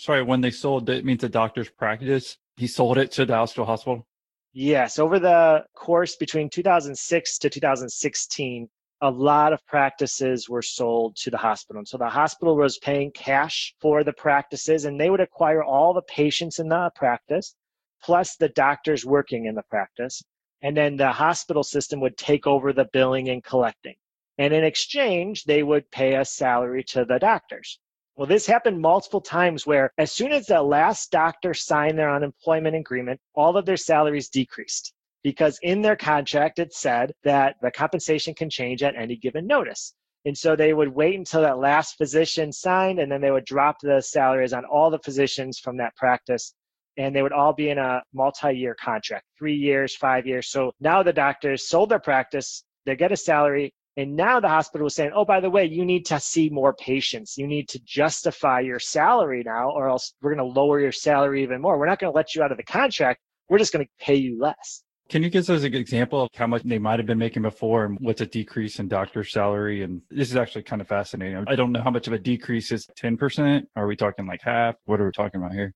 [0.01, 3.65] sorry, when they sold, that means the doctor's practice He sold it to the Astro
[3.65, 4.05] Hospital?
[4.53, 4.99] Yes.
[4.99, 8.69] Over the course between 2006 to 2016,
[9.03, 11.79] a lot of practices were sold to the hospital.
[11.79, 15.93] And so the hospital was paying cash for the practices and they would acquire all
[15.93, 17.55] the patients in the practice,
[18.03, 20.21] plus the doctors working in the practice.
[20.61, 23.95] And then the hospital system would take over the billing and collecting.
[24.37, 27.79] And in exchange, they would pay a salary to the doctors.
[28.17, 32.75] Well, this happened multiple times where as soon as the last doctor signed their unemployment
[32.75, 34.93] agreement, all of their salaries decreased
[35.23, 39.93] because in their contract it said that the compensation can change at any given notice.
[40.25, 43.77] And so they would wait until that last physician signed and then they would drop
[43.81, 46.53] the salaries on all the physicians from that practice
[46.97, 50.49] and they would all be in a multi-year contract, 3 years, 5 years.
[50.49, 54.85] So now the doctors sold their practice, they get a salary and now the hospital
[54.85, 57.37] was saying, oh, by the way, you need to see more patients.
[57.37, 61.43] You need to justify your salary now, or else we're going to lower your salary
[61.43, 61.77] even more.
[61.77, 63.19] We're not going to let you out of the contract.
[63.49, 64.83] We're just going to pay you less.
[65.09, 67.83] Can you give us an example of how much they might have been making before
[67.83, 69.83] and what's a decrease in doctor salary?
[69.83, 71.43] And this is actually kind of fascinating.
[71.47, 73.63] I don't know how much of a decrease is 10%.
[73.75, 74.75] Are we talking like half?
[74.85, 75.73] What are we talking about here?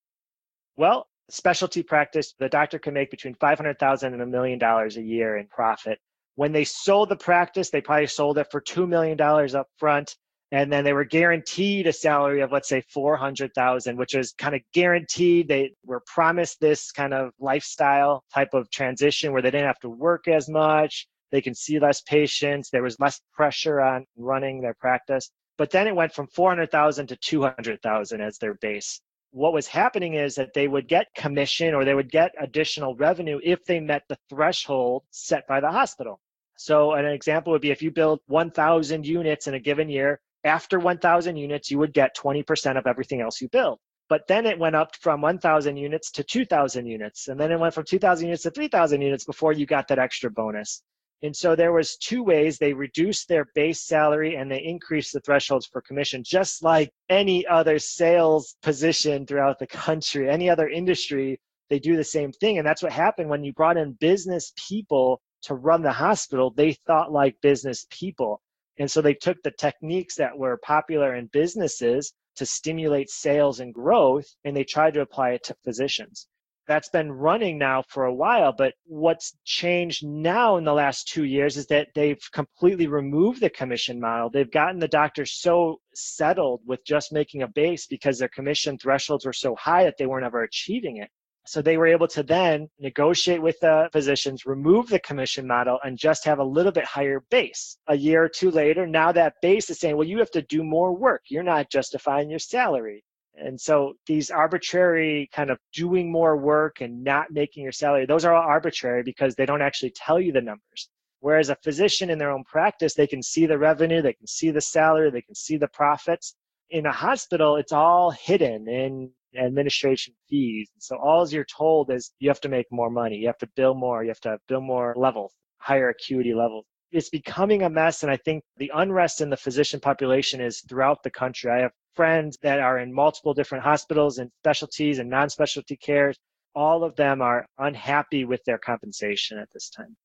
[0.78, 5.36] Well, specialty practice, the doctor can make between 500,000 and a million dollars a year
[5.36, 6.00] in profit.
[6.36, 10.16] When they sold the practice, they probably sold it for $2 million up front
[10.52, 14.62] and then they were guaranteed a salary of let's say 400,000 which is kind of
[14.74, 15.48] guaranteed.
[15.48, 19.90] They were promised this kind of lifestyle type of transition where they didn't have to
[19.90, 24.76] work as much they can see less patients there was less pressure on running their
[24.76, 25.32] practice.
[25.58, 29.02] But then it went from 400,000 to 200,000 as their base.
[29.32, 33.40] What was happening is that they would get commission or they would get additional revenue
[33.44, 36.20] if they met the threshold set by the hospital
[36.56, 40.80] so an example would be if you build 1,000 units in a given year, after
[40.80, 43.80] 1,000 units, you would get 20% of everything else you build.
[44.08, 47.28] But then it went up from 1,000 units to 2,000 units.
[47.28, 50.30] And then it went from 2,000 units to 3,000 units before you got that extra
[50.30, 50.84] bonus.
[51.24, 55.22] And so there was two ways they reduced their base salary and they increased the
[55.22, 61.40] thresholds for commission, just like any other sales position throughout the country, any other industry,
[61.70, 62.60] they do the same thing.
[62.60, 66.52] And that's what happened when you brought in business people to run the hospital.
[66.52, 68.42] They thought like business people.
[68.78, 73.74] And so they took the techniques that were popular in businesses to stimulate sales and
[73.74, 76.28] growth, and they tried to apply it to physicians.
[76.68, 81.24] That's been running now for a while, but what's changed now in the last two
[81.26, 84.32] years is that they've completely removed the commission model.
[84.32, 89.26] They've gotten the doctors so settled with just making a base because their commission thresholds
[89.26, 91.12] were so high that they weren't ever achieving it.
[91.48, 95.98] So they were able to then negotiate with the physicians, remove the commission model, and
[95.98, 97.78] just have a little bit higher base.
[97.88, 100.64] A year or two later, now that base is saying, well, you have to do
[100.64, 101.24] more work.
[101.30, 103.04] You're not justifying your salary.
[103.38, 108.26] And so these arbitrary kind of doing more work and not making your salary, those
[108.26, 110.90] are all arbitrary because they don't actually tell you the numbers.
[111.20, 114.52] Whereas a physician in their own practice, they can see the revenue, they can see
[114.52, 116.36] the salary, they can see the profits.
[116.70, 120.70] In a hospital, it's all hidden in administration fees.
[120.80, 123.74] So all you're told is you have to make more money, you have to bill
[123.74, 126.66] more, you have to bill more levels, higher acuity levels.
[126.92, 131.04] It's becoming a mess, and I think the unrest in the physician population is throughout
[131.04, 131.52] the country.
[131.52, 136.18] I have friends that are in multiple different hospitals and specialties and non-specialty cares.
[136.54, 139.98] All of them are unhappy with their compensation at this time.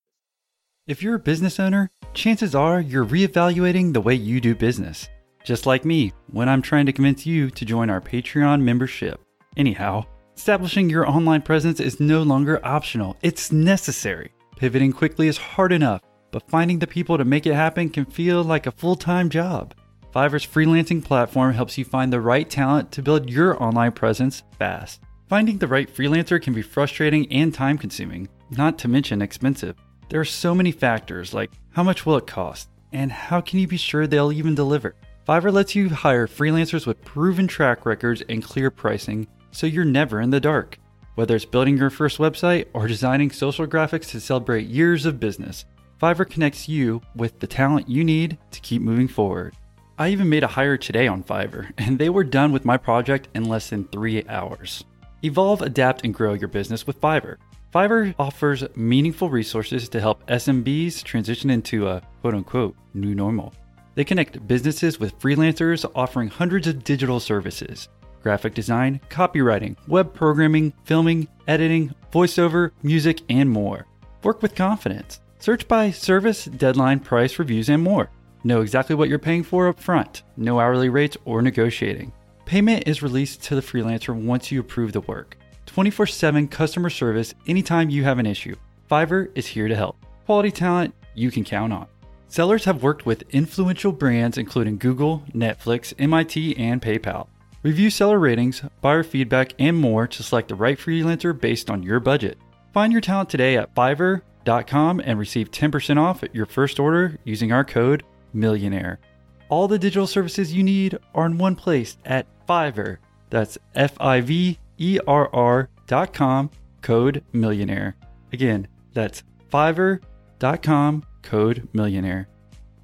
[0.89, 5.09] If you're a business owner, chances are you're reevaluating the way you do business
[5.45, 9.21] just like me when I'm trying to convince you to join our Patreon membership.
[9.57, 10.05] Anyhow,
[10.37, 14.33] establishing your online presence is no longer optional, it's necessary.
[14.57, 18.45] Pivoting quickly is hard enough, but finding the people to make it happen can feel
[18.45, 19.75] like a full time job.
[20.15, 25.01] Fiverr's freelancing platform helps you find the right talent to build your online presence fast.
[25.29, 29.77] Finding the right freelancer can be frustrating and time consuming, not to mention expensive.
[30.09, 33.69] There are so many factors like how much will it cost, and how can you
[33.69, 34.97] be sure they'll even deliver?
[35.31, 40.21] Fiverr lets you hire freelancers with proven track records and clear pricing, so you're never
[40.21, 40.77] in the dark.
[41.15, 45.67] Whether it's building your first website or designing social graphics to celebrate years of business,
[46.03, 49.55] Fiverr connects you with the talent you need to keep moving forward.
[50.01, 53.29] I even made a hire today on Fiverr, and they were done with my project
[53.33, 54.83] in less than three hours.
[55.23, 57.37] Evolve, adapt, and grow your business with Fiverr.
[57.73, 63.55] Fiverr offers meaningful resources to help SMBs transition into a quote unquote new normal.
[64.01, 67.91] They connect businesses with freelancers offering hundreds of digital services
[68.23, 73.85] graphic design, copywriting, web programming, filming, editing, voiceover, music, and more.
[74.23, 75.21] Work with confidence.
[75.39, 78.09] Search by service, deadline, price, reviews, and more.
[78.43, 80.23] Know exactly what you're paying for up front.
[80.35, 82.11] No hourly rates or negotiating.
[82.47, 85.37] Payment is released to the freelancer once you approve the work.
[85.67, 88.57] 24 7 customer service anytime you have an issue.
[88.91, 89.99] Fiverr is here to help.
[90.25, 91.87] Quality talent you can count on.
[92.31, 97.27] Sellers have worked with influential brands including Google, Netflix, MIT, and PayPal.
[97.65, 101.99] Review seller ratings, buyer feedback, and more to select the right freelancer based on your
[101.99, 102.39] budget.
[102.73, 107.65] Find your talent today at fiverr.com and receive 10% off your first order using our
[107.65, 109.01] code millionaire.
[109.49, 112.99] All the digital services you need are in one place at Fiverr.
[113.31, 116.51] That's F I V E R R dot com,
[116.81, 117.97] code millionaire.
[118.33, 122.29] Again, that's fiverr.com, code millionaire.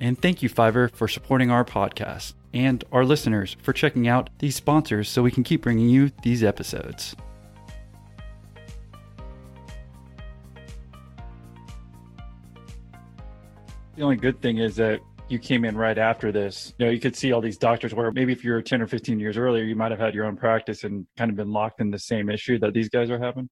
[0.01, 4.57] And thank you, Fiverr, for supporting our podcast and our listeners for checking out these
[4.57, 7.17] sponsors so we can keep bringing you these episodes.
[13.97, 16.75] The only good thing is that you came in right after this.
[16.79, 19.19] You know, you could see all these doctors where maybe if you're 10 or 15
[19.19, 21.91] years earlier, you might have had your own practice and kind of been locked in
[21.91, 23.49] the same issue that these guys are having.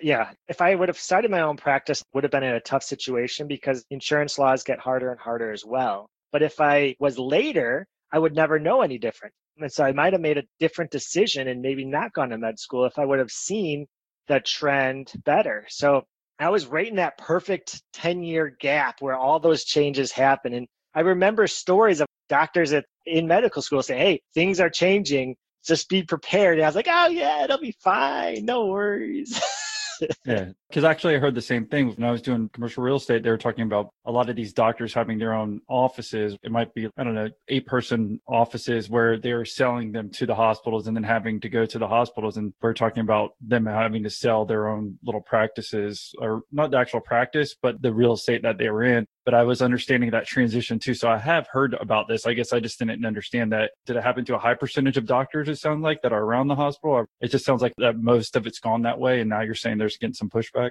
[0.00, 2.82] Yeah, if I would have started my own practice, would have been in a tough
[2.82, 6.08] situation because insurance laws get harder and harder as well.
[6.32, 9.32] But if I was later, I would never know any different.
[9.58, 12.58] And so I might have made a different decision and maybe not gone to med
[12.58, 13.86] school if I would have seen
[14.28, 15.64] the trend better.
[15.68, 16.02] So
[16.38, 20.52] I was right in that perfect 10 year gap where all those changes happen.
[20.52, 25.36] And I remember stories of doctors at, in medical school saying, Hey, things are changing.
[25.64, 26.58] Just be prepared.
[26.58, 28.44] And I was like, Oh, yeah, it'll be fine.
[28.44, 29.40] No worries.
[30.24, 33.22] yeah, because actually, I heard the same thing when I was doing commercial real estate.
[33.22, 36.36] They were talking about a lot of these doctors having their own offices.
[36.42, 40.34] It might be, I don't know, eight person offices where they're selling them to the
[40.34, 42.36] hospitals and then having to go to the hospitals.
[42.36, 46.78] And we're talking about them having to sell their own little practices or not the
[46.78, 50.24] actual practice, but the real estate that they were in but I was understanding that
[50.24, 50.94] transition too.
[50.94, 52.26] So I have heard about this.
[52.26, 53.72] I guess I just didn't understand that.
[53.84, 56.46] Did it happen to a high percentage of doctors, it sounds like, that are around
[56.46, 57.04] the hospital?
[57.20, 59.20] It just sounds like that most of it's gone that way.
[59.20, 60.70] And now you're saying there's getting some pushback.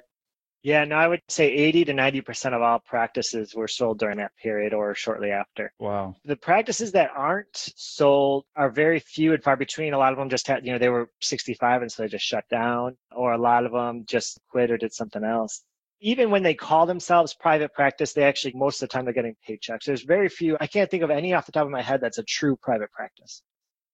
[0.64, 4.32] Yeah, no, I would say 80 to 90% of all practices were sold during that
[4.42, 5.72] period or shortly after.
[5.78, 6.16] Wow.
[6.24, 9.94] The practices that aren't sold are very few and far between.
[9.94, 12.26] A lot of them just had, you know, they were 65 and so they just
[12.26, 15.62] shut down, or a lot of them just quit or did something else
[16.02, 19.36] even when they call themselves private practice, they actually, most of the time, they're getting
[19.48, 19.86] paychecks.
[19.86, 22.18] There's very few, I can't think of any off the top of my head that's
[22.18, 23.42] a true private practice.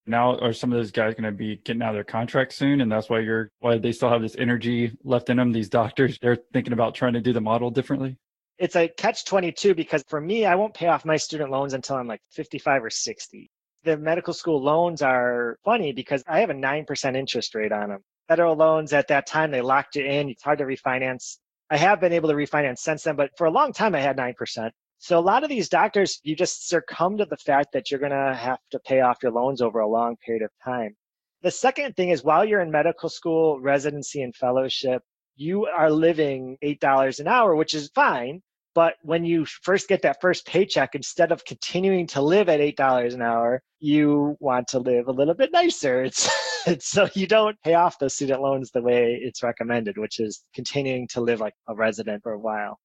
[0.06, 2.80] Now, are some of those guys going to be getting out of their contract soon?
[2.80, 5.52] And that's why you're, why they still have this energy left in them?
[5.52, 8.16] These doctors, they're thinking about trying to do the model differently?
[8.58, 11.96] It's a catch 22 because for me, I won't pay off my student loans until
[11.96, 13.50] I'm like 55 or 60.
[13.84, 18.00] The medical school loans are funny because I have a 9% interest rate on them.
[18.28, 20.28] Federal loans at that time, they locked you in.
[20.28, 21.38] It's hard to refinance
[21.72, 24.18] I have been able to refinance since then, but for a long time I had
[24.18, 24.70] 9%.
[24.98, 28.12] So a lot of these doctors, you just succumb to the fact that you're going
[28.12, 30.94] to have to pay off your loans over a long period of time.
[31.40, 35.00] The second thing is while you're in medical school, residency, and fellowship,
[35.34, 38.42] you are living $8 an hour, which is fine.
[38.74, 43.12] But when you first get that first paycheck, instead of continuing to live at $8
[43.12, 46.04] an hour, you want to live a little bit nicer.
[46.12, 46.28] It's,
[46.64, 50.44] it's so you don't pay off those student loans the way it's recommended, which is
[50.54, 52.78] continuing to live like a resident for a while.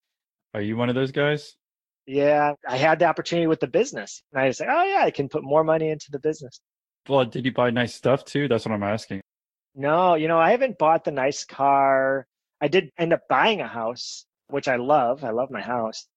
[0.56, 1.56] Are you one of those guys?
[2.08, 4.24] Yeah, I had the opportunity with the business.
[4.34, 6.60] And I was like, oh, yeah, I can put more money into the business.
[7.08, 8.48] Well, did you buy nice stuff too?
[8.48, 9.22] That's what I'm asking.
[9.76, 12.26] No, you know, I haven't bought the nice car.
[12.60, 15.24] I did end up buying a house which I love.
[15.24, 16.08] I love my house.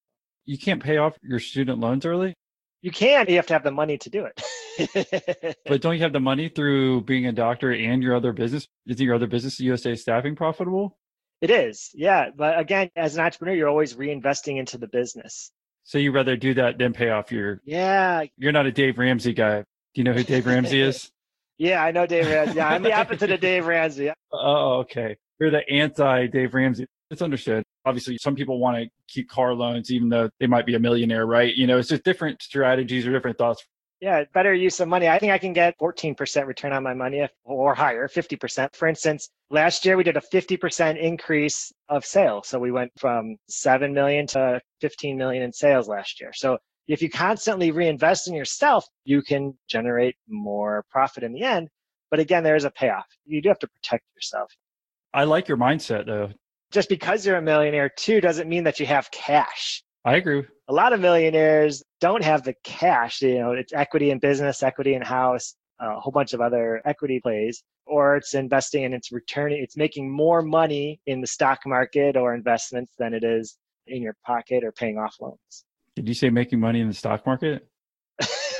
[0.44, 2.34] You can't pay off your student loans early?
[2.82, 3.26] You can.
[3.28, 5.56] You have to have the money to do it.
[5.66, 8.66] but don't you have the money through being a doctor and your other business?
[8.86, 10.96] Isn't your other business, USA Staffing, profitable?
[11.40, 11.90] It is.
[11.94, 12.30] Yeah.
[12.34, 15.50] But again, as an entrepreneur, you're always reinvesting into the business.
[15.84, 17.60] So you rather do that than pay off your.
[17.64, 18.24] Yeah.
[18.36, 19.60] You're not a Dave Ramsey guy.
[19.60, 19.64] Do
[19.94, 21.10] you know who Dave Ramsey is?
[21.58, 22.56] yeah, I know Dave Ramsey.
[22.56, 24.10] Yeah, I'm the opposite of Dave Ramsey.
[24.32, 25.16] Oh, okay.
[25.40, 26.86] You're the anti Dave Ramsey.
[27.10, 27.64] It's understood.
[27.84, 31.26] Obviously, some people want to keep car loans, even though they might be a millionaire,
[31.26, 31.52] right?
[31.54, 33.64] You know, it's just different strategies or different thoughts.
[34.00, 35.08] Yeah, better use of money.
[35.08, 38.74] I think I can get 14% return on my money or higher, 50%.
[38.74, 42.48] For instance, last year we did a 50% increase of sales.
[42.48, 46.30] So we went from 7 million to 15 million in sales last year.
[46.32, 46.56] So
[46.88, 51.68] if you constantly reinvest in yourself, you can generate more profit in the end.
[52.10, 53.06] But again, there is a payoff.
[53.26, 54.50] You do have to protect yourself.
[55.12, 56.30] I like your mindset though
[56.70, 59.82] just because you're a millionaire too doesn't mean that you have cash.
[60.04, 60.44] I agree.
[60.68, 63.20] A lot of millionaires don't have the cash.
[63.20, 67.20] You know, it's equity in business, equity in house, a whole bunch of other equity
[67.20, 72.16] plays, or it's investing and it's returning, it's making more money in the stock market
[72.16, 75.64] or investments than it is in your pocket or paying off loans.
[75.96, 77.66] Did you say making money in the stock market?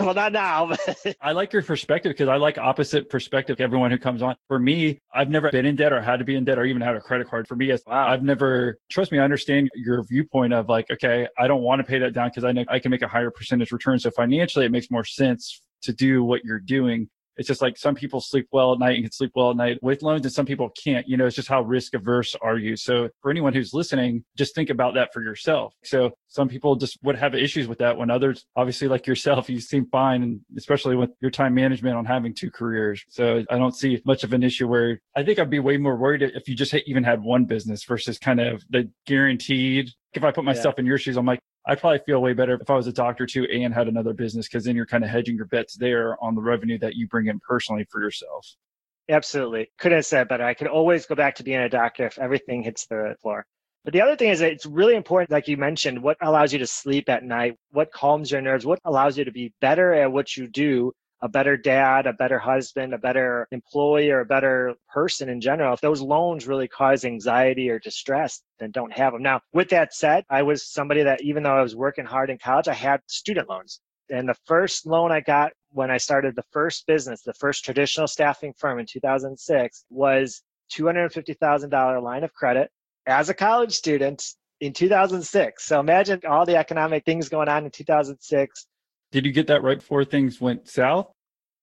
[0.01, 0.73] Well, not now.
[1.21, 3.61] I like your perspective because I like opposite perspective.
[3.61, 6.37] Everyone who comes on, for me, I've never been in debt or had to be
[6.37, 7.47] in debt or even had a credit card.
[7.47, 8.09] For me, Wow.
[8.09, 8.79] I've never.
[8.91, 12.13] Trust me, I understand your viewpoint of like, okay, I don't want to pay that
[12.13, 13.99] down because I know I can make a higher percentage return.
[13.99, 17.09] So financially, it makes more sense to do what you're doing.
[17.41, 19.79] It's just like some people sleep well at night and can sleep well at night
[19.81, 21.09] with loans, and some people can't.
[21.09, 22.77] You know, it's just how risk averse are you?
[22.77, 25.75] So for anyone who's listening, just think about that for yourself.
[25.83, 29.59] So some people just would have issues with that when others, obviously like yourself, you
[29.59, 33.03] seem fine, and especially with your time management on having two careers.
[33.09, 35.97] So I don't see much of an issue where I think I'd be way more
[35.97, 39.89] worried if you just even had one business versus kind of the guaranteed.
[40.13, 42.71] If I put myself in your shoes, I'm like, I'd probably feel way better if
[42.71, 45.37] I was a doctor too and had another business because then you're kind of hedging
[45.37, 48.57] your bets there on the revenue that you bring in personally for yourself.
[49.09, 49.71] Absolutely.
[49.79, 50.45] Couldn't have said better.
[50.45, 53.45] I could always go back to being a doctor if everything hits the floor.
[53.85, 56.59] But the other thing is that it's really important, like you mentioned, what allows you
[56.59, 60.13] to sleep at night, what calms your nerves, what allows you to be better at
[60.13, 60.93] what you do,
[61.23, 65.75] a better dad, a better husband, a better employee, or a better person in general.
[65.75, 69.23] If those loans really cause anxiety or distress, then don't have them.
[69.23, 72.39] Now, with that said, I was somebody that even though I was working hard in
[72.39, 73.81] college, I had student loans.
[74.09, 78.09] And the first loan I got when I started the first business, the first traditional
[78.09, 80.43] staffing firm in 2006, was
[80.73, 82.71] $250,000 line of credit
[83.07, 84.25] as a college student
[84.61, 85.65] in 2006.
[85.65, 88.67] So imagine all the economic things going on in 2006.
[89.13, 91.11] Did you get that right before things went south?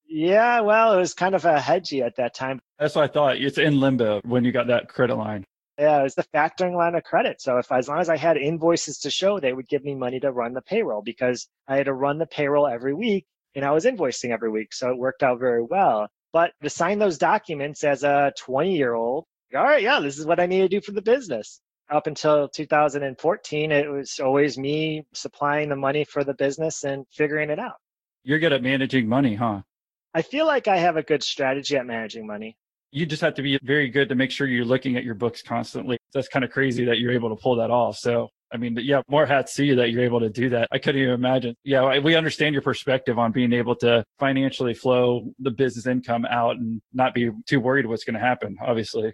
[0.07, 2.59] Yeah, well, it was kind of a hedgy at that time.
[2.79, 3.37] That's what I thought.
[3.37, 5.43] It's in limbo when you got that credit line.
[5.77, 7.41] Yeah, it was the factoring line of credit.
[7.41, 10.19] So if as long as I had invoices to show, they would give me money
[10.21, 13.71] to run the payroll because I had to run the payroll every week and I
[13.71, 14.73] was invoicing every week.
[14.73, 16.09] So it worked out very well.
[16.33, 19.25] But to sign those documents as a 20 year old,
[19.55, 21.61] all right, yeah, this is what I need to do for the business.
[21.89, 27.49] Up until 2014, it was always me supplying the money for the business and figuring
[27.49, 27.75] it out.
[28.23, 29.61] You're good at managing money, huh?
[30.13, 32.57] I feel like I have a good strategy at managing money.
[32.91, 35.41] You just have to be very good to make sure you're looking at your books
[35.41, 35.97] constantly.
[36.13, 37.97] That's kind of crazy that you're able to pull that off.
[37.97, 40.67] So, I mean, yeah, more hats to you that you're able to do that.
[40.71, 41.55] I couldn't even imagine.
[41.63, 46.57] Yeah, we understand your perspective on being able to financially flow the business income out
[46.57, 49.13] and not be too worried what's going to happen, obviously.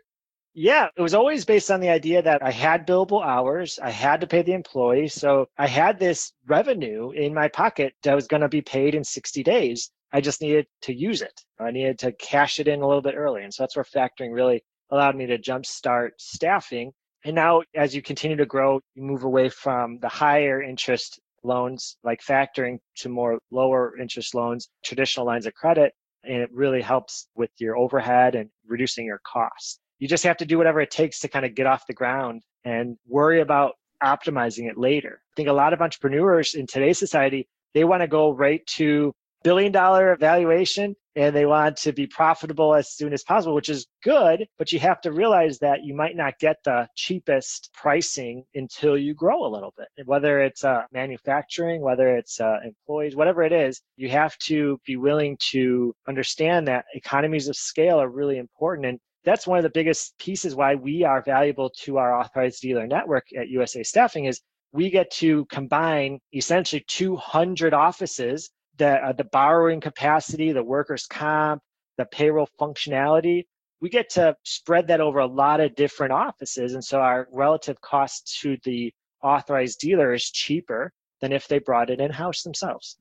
[0.56, 4.22] Yeah, it was always based on the idea that I had billable hours, I had
[4.22, 5.08] to pay the employee.
[5.08, 9.04] So I had this revenue in my pocket that was going to be paid in
[9.04, 9.92] 60 days.
[10.12, 11.42] I just needed to use it.
[11.60, 13.44] I needed to cash it in a little bit early.
[13.44, 16.94] And so that's where factoring really allowed me to jumpstart staffing.
[17.26, 21.98] And now, as you continue to grow, you move away from the higher interest loans
[22.04, 25.94] like factoring to more lower interest loans, traditional lines of credit.
[26.24, 30.46] And it really helps with your overhead and reducing your costs you just have to
[30.46, 34.70] do whatever it takes to kind of get off the ground and worry about optimizing
[34.70, 35.22] it later.
[35.32, 39.14] I think a lot of entrepreneurs in today's society, they want to go right to
[39.46, 43.88] billion dollar valuation and they want to be profitable as soon as possible, which is
[44.04, 48.98] good, but you have to realize that you might not get the cheapest pricing until
[48.98, 49.88] you grow a little bit.
[50.06, 54.98] Whether it's uh, manufacturing, whether it's uh, employees, whatever it is, you have to be
[54.98, 58.86] willing to understand that economies of scale are really important.
[58.88, 62.88] And that's one of the biggest pieces why we are valuable to our authorized dealer
[62.88, 69.24] network at USA Staffing is we get to combine essentially 200 offices that uh, the
[69.26, 71.62] borrowing capacity, the workers' comp,
[71.98, 73.44] the payroll functionality.
[73.82, 76.74] We get to spread that over a lot of different offices.
[76.74, 81.90] And so our relative cost to the authorized dealer is cheaper than if they brought
[81.90, 82.98] it in house themselves.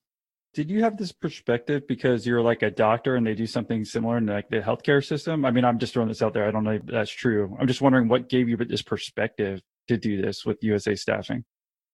[0.55, 4.19] Did you have this perspective because you're like a doctor and they do something similar
[4.19, 5.47] in like the healthcare system?
[5.47, 6.47] I mean, I'm just throwing this out there.
[6.47, 7.57] I don't know if that's true.
[7.59, 11.45] I'm just wondering what gave you this perspective to do this with USA Staffing.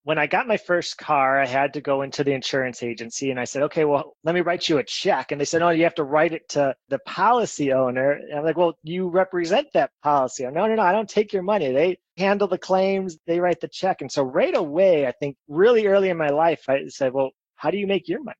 [0.03, 3.39] When I got my first car, I had to go into the insurance agency and
[3.39, 5.31] I said, okay, well, let me write you a check.
[5.31, 8.11] And they said, no, you have to write it to the policy owner.
[8.11, 10.43] And I'm like, well, you represent that policy.
[10.43, 11.71] No, no, no, I don't take your money.
[11.71, 14.01] They handle the claims, they write the check.
[14.01, 17.71] And so right away, I think really early in my life, I said, well, how
[17.71, 18.35] do you make your money?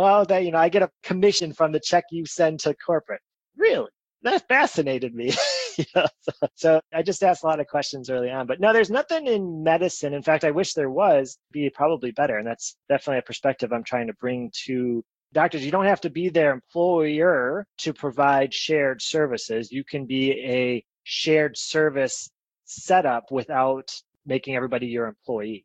[0.00, 3.20] Well, that you know, I get a commission from the check you send to corporate.
[3.56, 3.88] Really?
[4.22, 5.30] That fascinated me.
[5.94, 6.06] so,
[6.54, 8.46] so, I just asked a lot of questions early on.
[8.46, 10.14] But no, there's nothing in medicine.
[10.14, 11.38] In fact, I wish there was.
[11.50, 15.64] Be probably better, and that's definitely a perspective I'm trying to bring to doctors.
[15.64, 19.72] You don't have to be their employer to provide shared services.
[19.72, 22.30] You can be a shared service
[22.64, 23.92] setup without
[24.24, 25.64] making everybody your employee.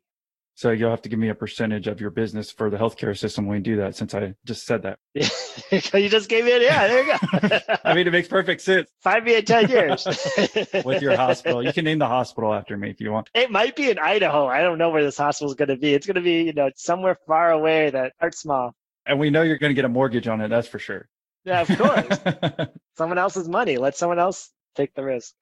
[0.58, 3.46] So you'll have to give me a percentage of your business for the healthcare system
[3.46, 4.98] when you do that, since I just said that.
[5.14, 6.62] you just gave me it.
[6.62, 7.60] Yeah, there you go.
[7.84, 8.90] I mean, it makes perfect sense.
[9.00, 10.04] Five me in 10 years.
[10.84, 11.62] With your hospital.
[11.62, 13.30] You can name the hospital after me if you want.
[13.34, 14.48] It might be in Idaho.
[14.48, 15.94] I don't know where this hospital is going to be.
[15.94, 18.74] It's going to be, you know, somewhere far away that starts small.
[19.06, 20.48] And we know you're going to get a mortgage on it.
[20.48, 21.08] That's for sure.
[21.44, 22.68] Yeah, of course.
[22.96, 23.76] someone else's money.
[23.76, 25.34] Let someone else take the risk.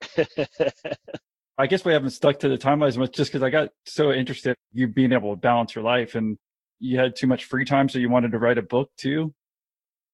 [1.59, 4.13] I guess we haven't stuck to the timeline as much just because I got so
[4.13, 6.37] interested in you being able to balance your life and
[6.81, 7.89] you had too much free time.
[7.89, 9.33] So you wanted to write a book too.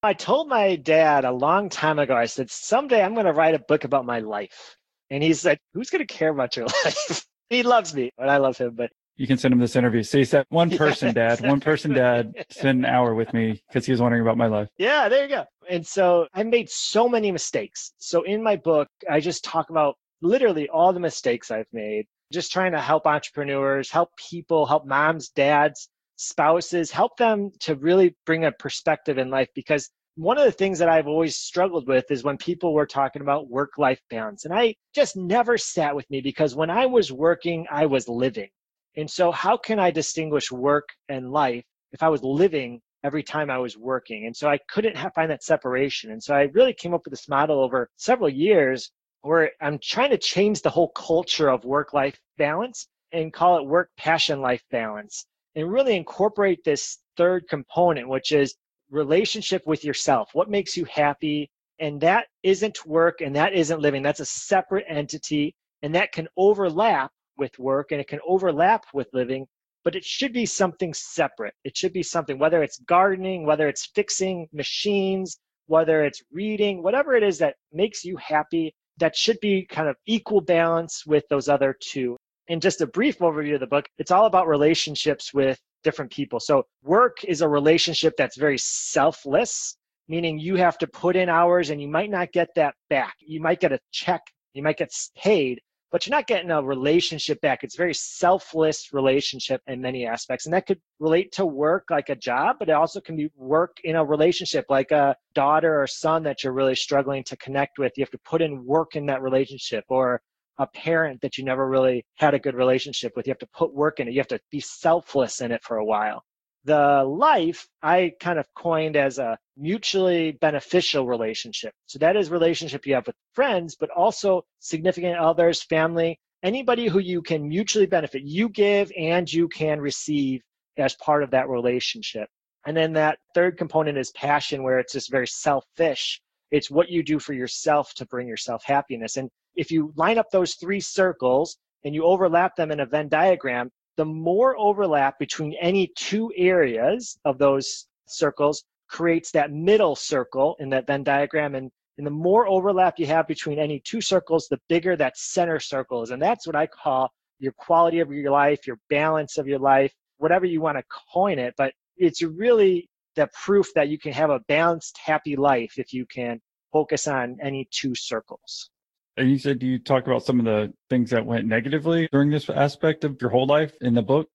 [0.01, 3.55] I told my dad a long time ago, I said, someday I'm going to write
[3.55, 4.77] a book about my life.
[5.09, 7.25] And he said, who's going to care about your life?
[7.49, 8.75] he loves me, but I love him.
[8.75, 10.01] But you can send him this interview.
[10.03, 13.91] Say that one person, dad, one person, dad, spend an hour with me because he
[13.91, 14.69] was wondering about my life.
[14.77, 15.45] Yeah, there you go.
[15.69, 17.93] And so I made so many mistakes.
[17.97, 22.51] So in my book, I just talk about literally all the mistakes I've made, just
[22.51, 28.45] trying to help entrepreneurs, help people, help moms, dads, spouses, help them to really bring
[28.45, 32.23] a perspective in life because one of the things that I've always struggled with is
[32.23, 34.45] when people were talking about work life balance.
[34.45, 38.49] And I just never sat with me because when I was working, I was living.
[38.95, 41.63] And so, how can I distinguish work and life
[41.93, 44.27] if I was living every time I was working?
[44.27, 46.11] And so, I couldn't have, find that separation.
[46.11, 48.91] And so, I really came up with this model over several years
[49.23, 53.65] where I'm trying to change the whole culture of work life balance and call it
[53.65, 58.55] work passion life balance and really incorporate this third component, which is
[58.89, 60.29] relationship with yourself.
[60.33, 61.49] What makes you happy?
[61.79, 64.03] And that isn't work and that isn't living.
[64.03, 69.07] That's a separate entity and that can overlap with work and it can overlap with
[69.13, 69.47] living,
[69.83, 71.53] but it should be something separate.
[71.63, 77.15] It should be something, whether it's gardening, whether it's fixing machines, whether it's reading, whatever
[77.15, 81.49] it is that makes you happy, that should be kind of equal balance with those
[81.49, 82.17] other two.
[82.49, 86.39] And just a brief overview of the book, it's all about relationships with different people.
[86.39, 89.75] So work is a relationship that's very selfless,
[90.07, 93.15] meaning you have to put in hours and you might not get that back.
[93.19, 94.21] You might get a check,
[94.53, 95.59] you might get paid,
[95.93, 97.63] but you're not getting a relationship back.
[97.63, 100.47] It's very selfless relationship in many aspects.
[100.47, 103.77] And that could relate to work like a job, but it also can be work
[103.83, 107.91] in a relationship like a daughter or son that you're really struggling to connect with.
[107.95, 110.19] You have to put in work in that relationship or
[110.57, 113.27] a parent that you never really had a good relationship with.
[113.27, 114.15] You have to put work in it.
[114.15, 116.23] You have to be selfless in it for a while.
[116.65, 121.73] The life I kind of coined as a mutually beneficial relationship.
[121.87, 126.99] So that is relationship you have with friends, but also significant others, family, anybody who
[126.99, 128.23] you can mutually benefit.
[128.23, 130.41] You give and you can receive
[130.77, 132.29] as part of that relationship.
[132.65, 136.21] And then that third component is passion, where it's just very selfish.
[136.51, 139.17] It's what you do for yourself to bring yourself happiness.
[139.17, 143.09] And if you line up those three circles and you overlap them in a Venn
[143.09, 150.55] diagram, the more overlap between any two areas of those circles creates that middle circle
[150.59, 151.55] in that Venn diagram.
[151.55, 155.59] And, and the more overlap you have between any two circles, the bigger that center
[155.59, 156.11] circle is.
[156.11, 159.93] And that's what I call your quality of your life, your balance of your life,
[160.17, 160.83] whatever you want to
[161.13, 161.53] coin it.
[161.57, 166.05] But it's really the proof that you can have a balanced, happy life if you
[166.05, 166.39] can
[166.71, 168.69] focus on any two circles.
[169.15, 172.29] And you said do you talked about some of the things that went negatively during
[172.29, 174.27] this aspect of your whole life in the book.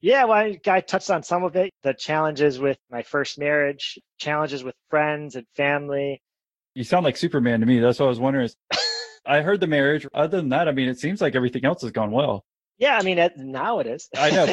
[0.00, 3.98] Yeah, well, I, I touched on some of it the challenges with my first marriage,
[4.18, 6.20] challenges with friends and family.
[6.74, 7.78] You sound like Superman to me.
[7.78, 8.50] That's what I was wondering.
[9.26, 10.06] I heard the marriage.
[10.12, 12.44] Other than that, I mean, it seems like everything else has gone well.
[12.76, 14.08] Yeah, I mean, it, now it is.
[14.16, 14.46] I know.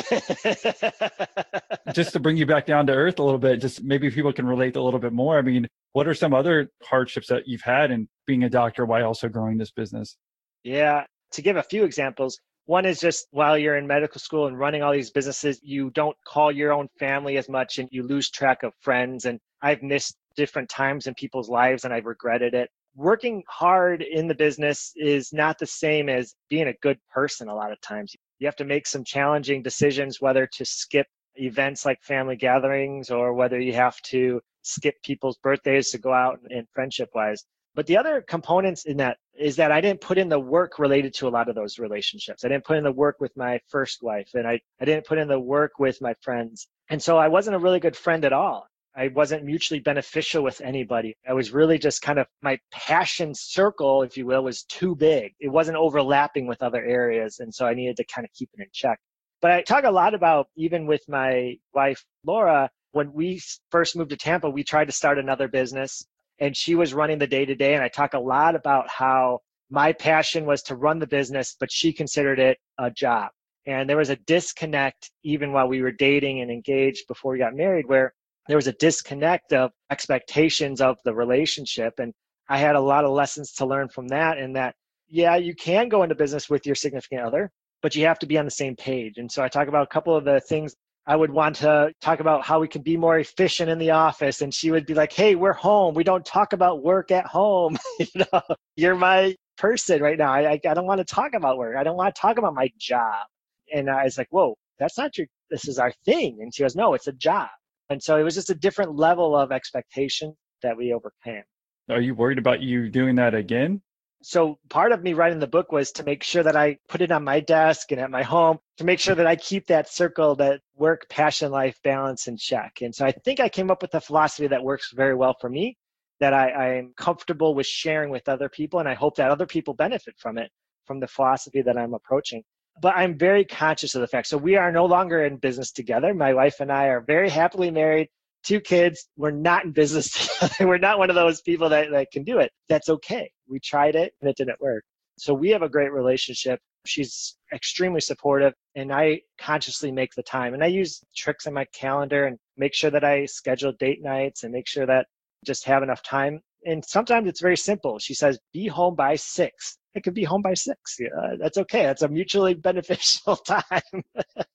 [1.94, 4.46] just to bring you back down to earth a little bit, just maybe people can
[4.46, 5.38] relate a little bit more.
[5.38, 9.06] I mean, what are some other hardships that you've had in being a doctor while
[9.06, 10.18] also growing this business?
[10.64, 14.58] Yeah, to give a few examples, one is just while you're in medical school and
[14.58, 18.30] running all these businesses, you don't call your own family as much and you lose
[18.30, 19.26] track of friends.
[19.26, 24.28] And I've missed different times in people's lives and I've regretted it working hard in
[24.28, 28.14] the business is not the same as being a good person a lot of times.
[28.40, 33.34] You have to make some challenging decisions whether to skip events like family gatherings or
[33.34, 37.44] whether you have to skip people's birthdays to go out and friendship wise.
[37.74, 41.14] But the other components in that is that I didn't put in the work related
[41.16, 42.44] to a lot of those relationships.
[42.44, 45.18] I didn't put in the work with my first wife and I, I didn't put
[45.18, 46.68] in the work with my friends.
[46.90, 48.68] And so I wasn't a really good friend at all.
[48.94, 51.16] I wasn't mutually beneficial with anybody.
[51.28, 55.34] I was really just kind of my passion circle, if you will, was too big.
[55.40, 57.40] It wasn't overlapping with other areas.
[57.40, 59.00] And so I needed to kind of keep it in check.
[59.42, 64.10] But I talk a lot about, even with my wife, Laura, when we first moved
[64.12, 66.06] to Tampa, we tried to start another business
[66.40, 67.76] and she was running the day to day.
[67.76, 69.40] And I talk a lot about how
[69.70, 73.30] my passion was to run the business, but she considered it a job.
[73.66, 77.56] And there was a disconnect even while we were dating and engaged before we got
[77.56, 78.14] married, where
[78.48, 82.14] there was a disconnect of expectations of the relationship and
[82.50, 84.76] i had a lot of lessons to learn from that and that
[85.08, 88.38] yeah you can go into business with your significant other but you have to be
[88.38, 90.76] on the same page and so i talk about a couple of the things
[91.08, 94.42] I would want to talk about how we can be more efficient in the office.
[94.42, 95.96] And she would be like, Hey, we're home.
[95.96, 97.78] We don't talk about work at home.
[98.00, 98.42] you know,
[98.76, 100.32] you're my person right now.
[100.32, 101.76] I, I don't want to talk about work.
[101.76, 103.26] I don't want to talk about my job.
[103.74, 106.40] And I was like, Whoa, that's not your, this is our thing.
[106.42, 107.50] And she goes, No, it's a job.
[107.90, 111.44] And so it was just a different level of expectation that we overcame.
[111.90, 113.82] Are you worried about you doing that again?
[114.24, 117.12] So part of me writing the book was to make sure that I put it
[117.12, 120.36] on my desk and at my home to make sure that I keep that circle,
[120.36, 122.82] that work, passion, life balance in check.
[122.82, 125.50] And so I think I came up with a philosophy that works very well for
[125.50, 125.76] me,
[126.20, 128.80] that I, am comfortable with sharing with other people.
[128.80, 130.52] And I hope that other people benefit from it,
[130.86, 132.44] from the philosophy that I'm approaching.
[132.80, 134.28] But I'm very conscious of the fact.
[134.28, 136.14] So we are no longer in business together.
[136.14, 138.08] My wife and I are very happily married
[138.44, 139.08] two kids.
[139.18, 140.30] We're not in business.
[140.60, 142.52] We're not one of those people that, that can do it.
[142.70, 143.32] That's okay.
[143.48, 144.84] We tried it and it didn't work.
[145.18, 146.60] So we have a great relationship.
[146.86, 150.54] She's extremely supportive and I consciously make the time.
[150.54, 154.44] And I use tricks in my calendar and make sure that I schedule date nights
[154.44, 155.06] and make sure that
[155.46, 156.42] just have enough time.
[156.66, 158.00] And sometimes it's very simple.
[158.00, 159.78] She says, be home by six.
[159.96, 160.98] I could be home by six.
[161.00, 161.84] Yeah, uh, that's okay.
[161.84, 164.04] That's a mutually beneficial time.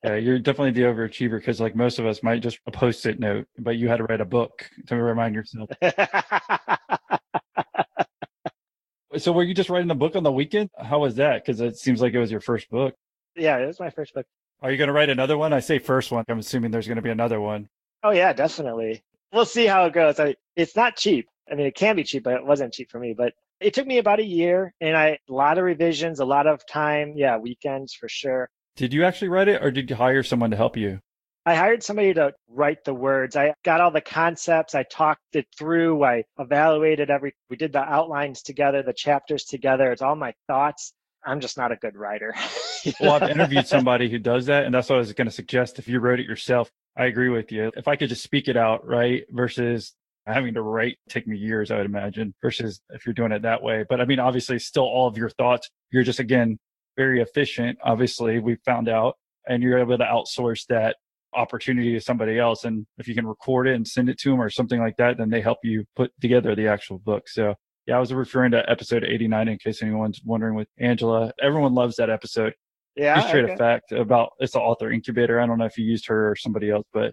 [0.04, 3.46] yeah, you're definitely the overachiever because, like most of us, might just a post-it note,
[3.58, 5.68] but you had to write a book to remind yourself.
[9.18, 10.70] so, were you just writing the book on the weekend?
[10.78, 11.44] How was that?
[11.44, 12.94] Because it seems like it was your first book.
[13.36, 14.24] Yeah, it was my first book.
[14.62, 15.52] Are you going to write another one?
[15.52, 16.24] I say first one.
[16.28, 17.68] I'm assuming there's going to be another one.
[18.02, 19.02] Oh yeah, definitely.
[19.32, 20.18] We'll see how it goes.
[20.18, 21.28] I, it's not cheap.
[21.50, 23.14] I mean, it can be cheap, but it wasn't cheap for me.
[23.16, 26.46] But it took me about a year and I, a lot of revisions, a lot
[26.46, 27.14] of time.
[27.16, 28.48] Yeah, weekends for sure.
[28.76, 31.00] Did you actually write it or did you hire someone to help you?
[31.46, 33.36] I hired somebody to write the words.
[33.36, 34.74] I got all the concepts.
[34.74, 36.02] I talked it through.
[36.02, 39.92] I evaluated every, we did the outlines together, the chapters together.
[39.92, 40.92] It's all my thoughts.
[41.24, 42.34] I'm just not a good writer.
[43.00, 44.64] well, I've interviewed somebody who does that.
[44.64, 45.78] And that's what I was going to suggest.
[45.78, 47.70] If you wrote it yourself, I agree with you.
[47.76, 49.22] If I could just speak it out, right?
[49.30, 49.94] Versus
[50.26, 53.62] having to write take me years, I would imagine, versus if you're doing it that
[53.62, 53.84] way.
[53.88, 55.70] But I mean, obviously, still all of your thoughts.
[55.90, 56.58] You're just again
[56.96, 57.78] very efficient.
[57.82, 59.16] Obviously, we found out,
[59.48, 60.96] and you're able to outsource that
[61.34, 62.64] opportunity to somebody else.
[62.64, 65.18] And if you can record it and send it to them or something like that,
[65.18, 67.28] then they help you put together the actual book.
[67.28, 67.54] So
[67.86, 71.32] yeah, I was referring to episode 89 in case anyone's wondering with Angela.
[71.40, 72.54] Everyone loves that episode.
[72.96, 73.16] Yeah.
[73.16, 73.56] Just straight okay.
[73.56, 75.40] fact about it's the author incubator.
[75.40, 77.12] I don't know if you used her or somebody else, but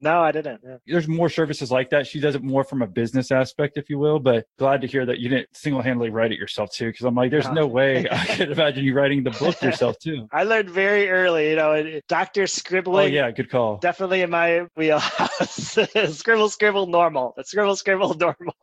[0.00, 0.60] no, I didn't.
[0.64, 0.76] Yeah.
[0.86, 2.06] There's more services like that.
[2.06, 4.18] She does it more from a business aspect, if you will.
[4.18, 6.88] But glad to hear that you didn't single handedly write it yourself too.
[6.88, 7.54] Because I'm like, there's uh-huh.
[7.54, 10.28] no way I could imagine you writing the book yourself too.
[10.32, 13.06] I learned very early, you know, uh, doctor scribbling.
[13.06, 13.78] Oh yeah, good call.
[13.78, 15.78] Definitely in my wheelhouse.
[16.12, 17.34] scribble, scribble, normal.
[17.42, 18.54] Scribble, scribble, normal.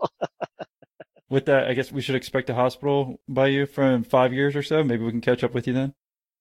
[1.30, 4.64] with that, I guess we should expect a hospital by you from five years or
[4.64, 4.84] so.
[4.84, 5.94] Maybe we can catch up with you then.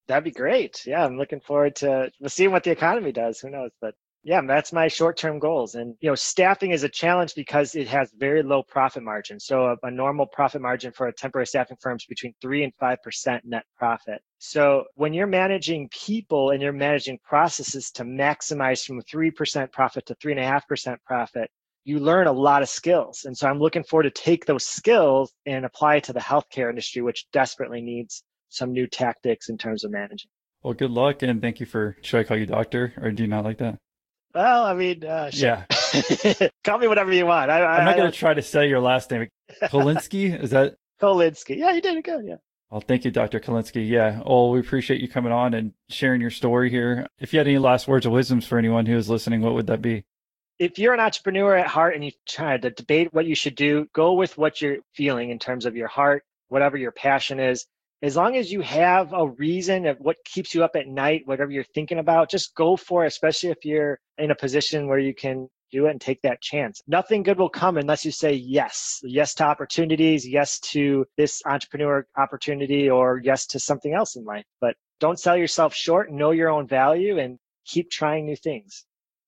[0.08, 0.84] That'd be great.
[0.86, 3.38] Yeah, I'm looking forward to seeing what the economy does.
[3.40, 3.70] Who knows?
[3.80, 5.74] But yeah, that's my short-term goals.
[5.74, 9.40] And you know, staffing is a challenge because it has very low profit margin.
[9.40, 12.72] So a, a, normal profit margin for a temporary staffing firm is between three and
[12.78, 14.20] five percent net profit.
[14.38, 20.04] So when you're managing people and you're managing processes to maximize from three percent profit
[20.06, 21.50] to three and a half percent profit,
[21.84, 23.24] you learn a lot of skills.
[23.24, 26.68] And so I'm looking forward to take those skills and apply it to the healthcare
[26.68, 30.30] industry, which desperately needs some new tactics in terms of managing.
[30.62, 31.96] Well, good luck and thank you for.
[32.02, 33.78] Should I call you doctor, or do you not like that?
[34.34, 35.64] Well, I mean, uh, yeah.
[36.64, 37.50] Call me whatever you want.
[37.50, 39.28] I, am not going to try to say your last name.
[39.64, 40.76] Kolinsky, is that?
[41.00, 41.56] Kolinsky.
[41.56, 42.24] Yeah, you did it good.
[42.26, 42.36] Yeah.
[42.70, 43.40] Well, thank you, Dr.
[43.40, 43.88] Kolinsky.
[43.88, 44.22] Yeah.
[44.24, 47.06] Oh, we appreciate you coming on and sharing your story here.
[47.18, 49.66] If you had any last words of wisdoms for anyone who is listening, what would
[49.66, 50.04] that be?
[50.60, 53.88] If you're an entrepreneur at heart and you try to debate what you should do,
[53.92, 57.66] go with what you're feeling in terms of your heart, whatever your passion is
[58.02, 61.50] as long as you have a reason of what keeps you up at night, whatever
[61.50, 65.14] you're thinking about, just go for it, especially if you're in a position where you
[65.14, 66.80] can do it and take that chance.
[66.88, 69.00] Nothing good will come unless you say yes.
[69.02, 74.44] Yes to opportunities, yes to this entrepreneur opportunity, or yes to something else in life.
[74.60, 78.84] But don't sell yourself short, know your own value, and keep trying new things.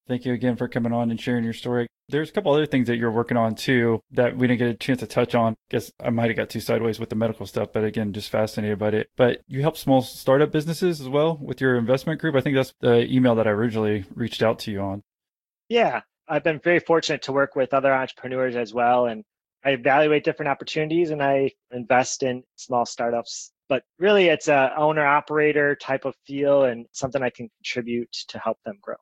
[0.09, 1.87] Thank you again for coming on and sharing your story.
[2.09, 4.75] There's a couple other things that you're working on too that we didn't get a
[4.75, 5.55] chance to touch on.
[5.71, 8.79] Guess I might have got too sideways with the medical stuff, but again, just fascinated
[8.79, 9.11] by it.
[9.17, 12.35] But you help small startup businesses as well with your investment group.
[12.35, 15.03] I think that's the email that I originally reached out to you on.
[15.69, 19.07] Yeah, I've been very fortunate to work with other entrepreneurs as well.
[19.07, 19.25] And
[19.65, 23.53] I evaluate different opportunities and I invest in small startups.
[23.69, 28.39] But really, it's a owner operator type of feel and something I can contribute to
[28.39, 28.97] help them grow.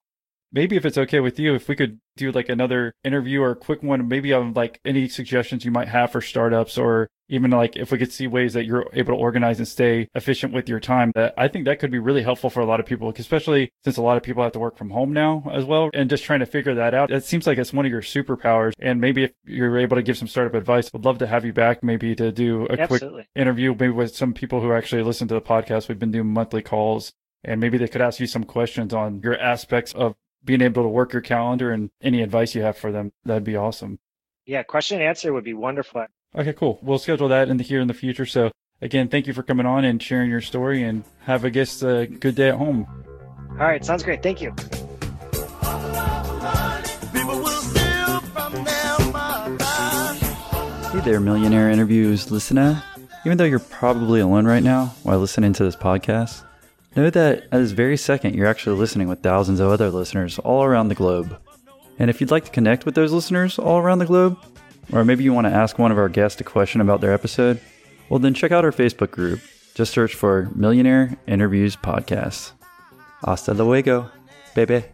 [0.53, 3.57] Maybe if it's okay with you, if we could do like another interview or a
[3.57, 7.77] quick one, maybe on like any suggestions you might have for startups or even like
[7.77, 10.81] if we could see ways that you're able to organize and stay efficient with your
[10.81, 13.71] time that I think that could be really helpful for a lot of people, especially
[13.85, 15.91] since a lot of people have to work from home now as well.
[15.95, 17.11] And just trying to figure that out.
[17.13, 18.73] It seems like it's one of your superpowers.
[18.81, 21.53] And maybe if you're able to give some startup advice, would love to have you
[21.53, 23.23] back maybe to do a Absolutely.
[23.23, 25.89] quick interview, maybe with some people who actually listen to the podcast.
[25.89, 27.13] We've been doing monthly calls
[27.45, 30.15] and maybe they could ask you some questions on your aspects of
[30.45, 33.13] being able to work your calendar and any advice you have for them.
[33.25, 33.99] That'd be awesome.
[34.47, 36.07] Yeah, question and answer would be wonderful.
[36.35, 36.79] Okay, cool.
[36.83, 38.27] We'll schedule that in the here in the future.
[38.27, 41.83] So again, thank you for coming on and sharing your story and have a guest
[41.83, 42.87] a good day at home.
[43.53, 44.23] All right, sounds great.
[44.23, 44.55] Thank you.
[50.93, 52.83] Hey there, Millionaire Interviews listener.
[53.25, 56.45] Even though you're probably alone right now while listening to this podcast,
[56.97, 60.65] know that at this very second you're actually listening with thousands of other listeners all
[60.65, 61.39] around the globe.
[61.99, 64.39] And if you'd like to connect with those listeners all around the globe,
[64.93, 67.61] or maybe you want to ask one of our guests a question about their episode,
[68.09, 69.41] well, then check out our Facebook group.
[69.75, 72.53] Just search for Millionaire Interviews Podcast.
[73.25, 74.11] Hasta luego,
[74.55, 74.85] baby.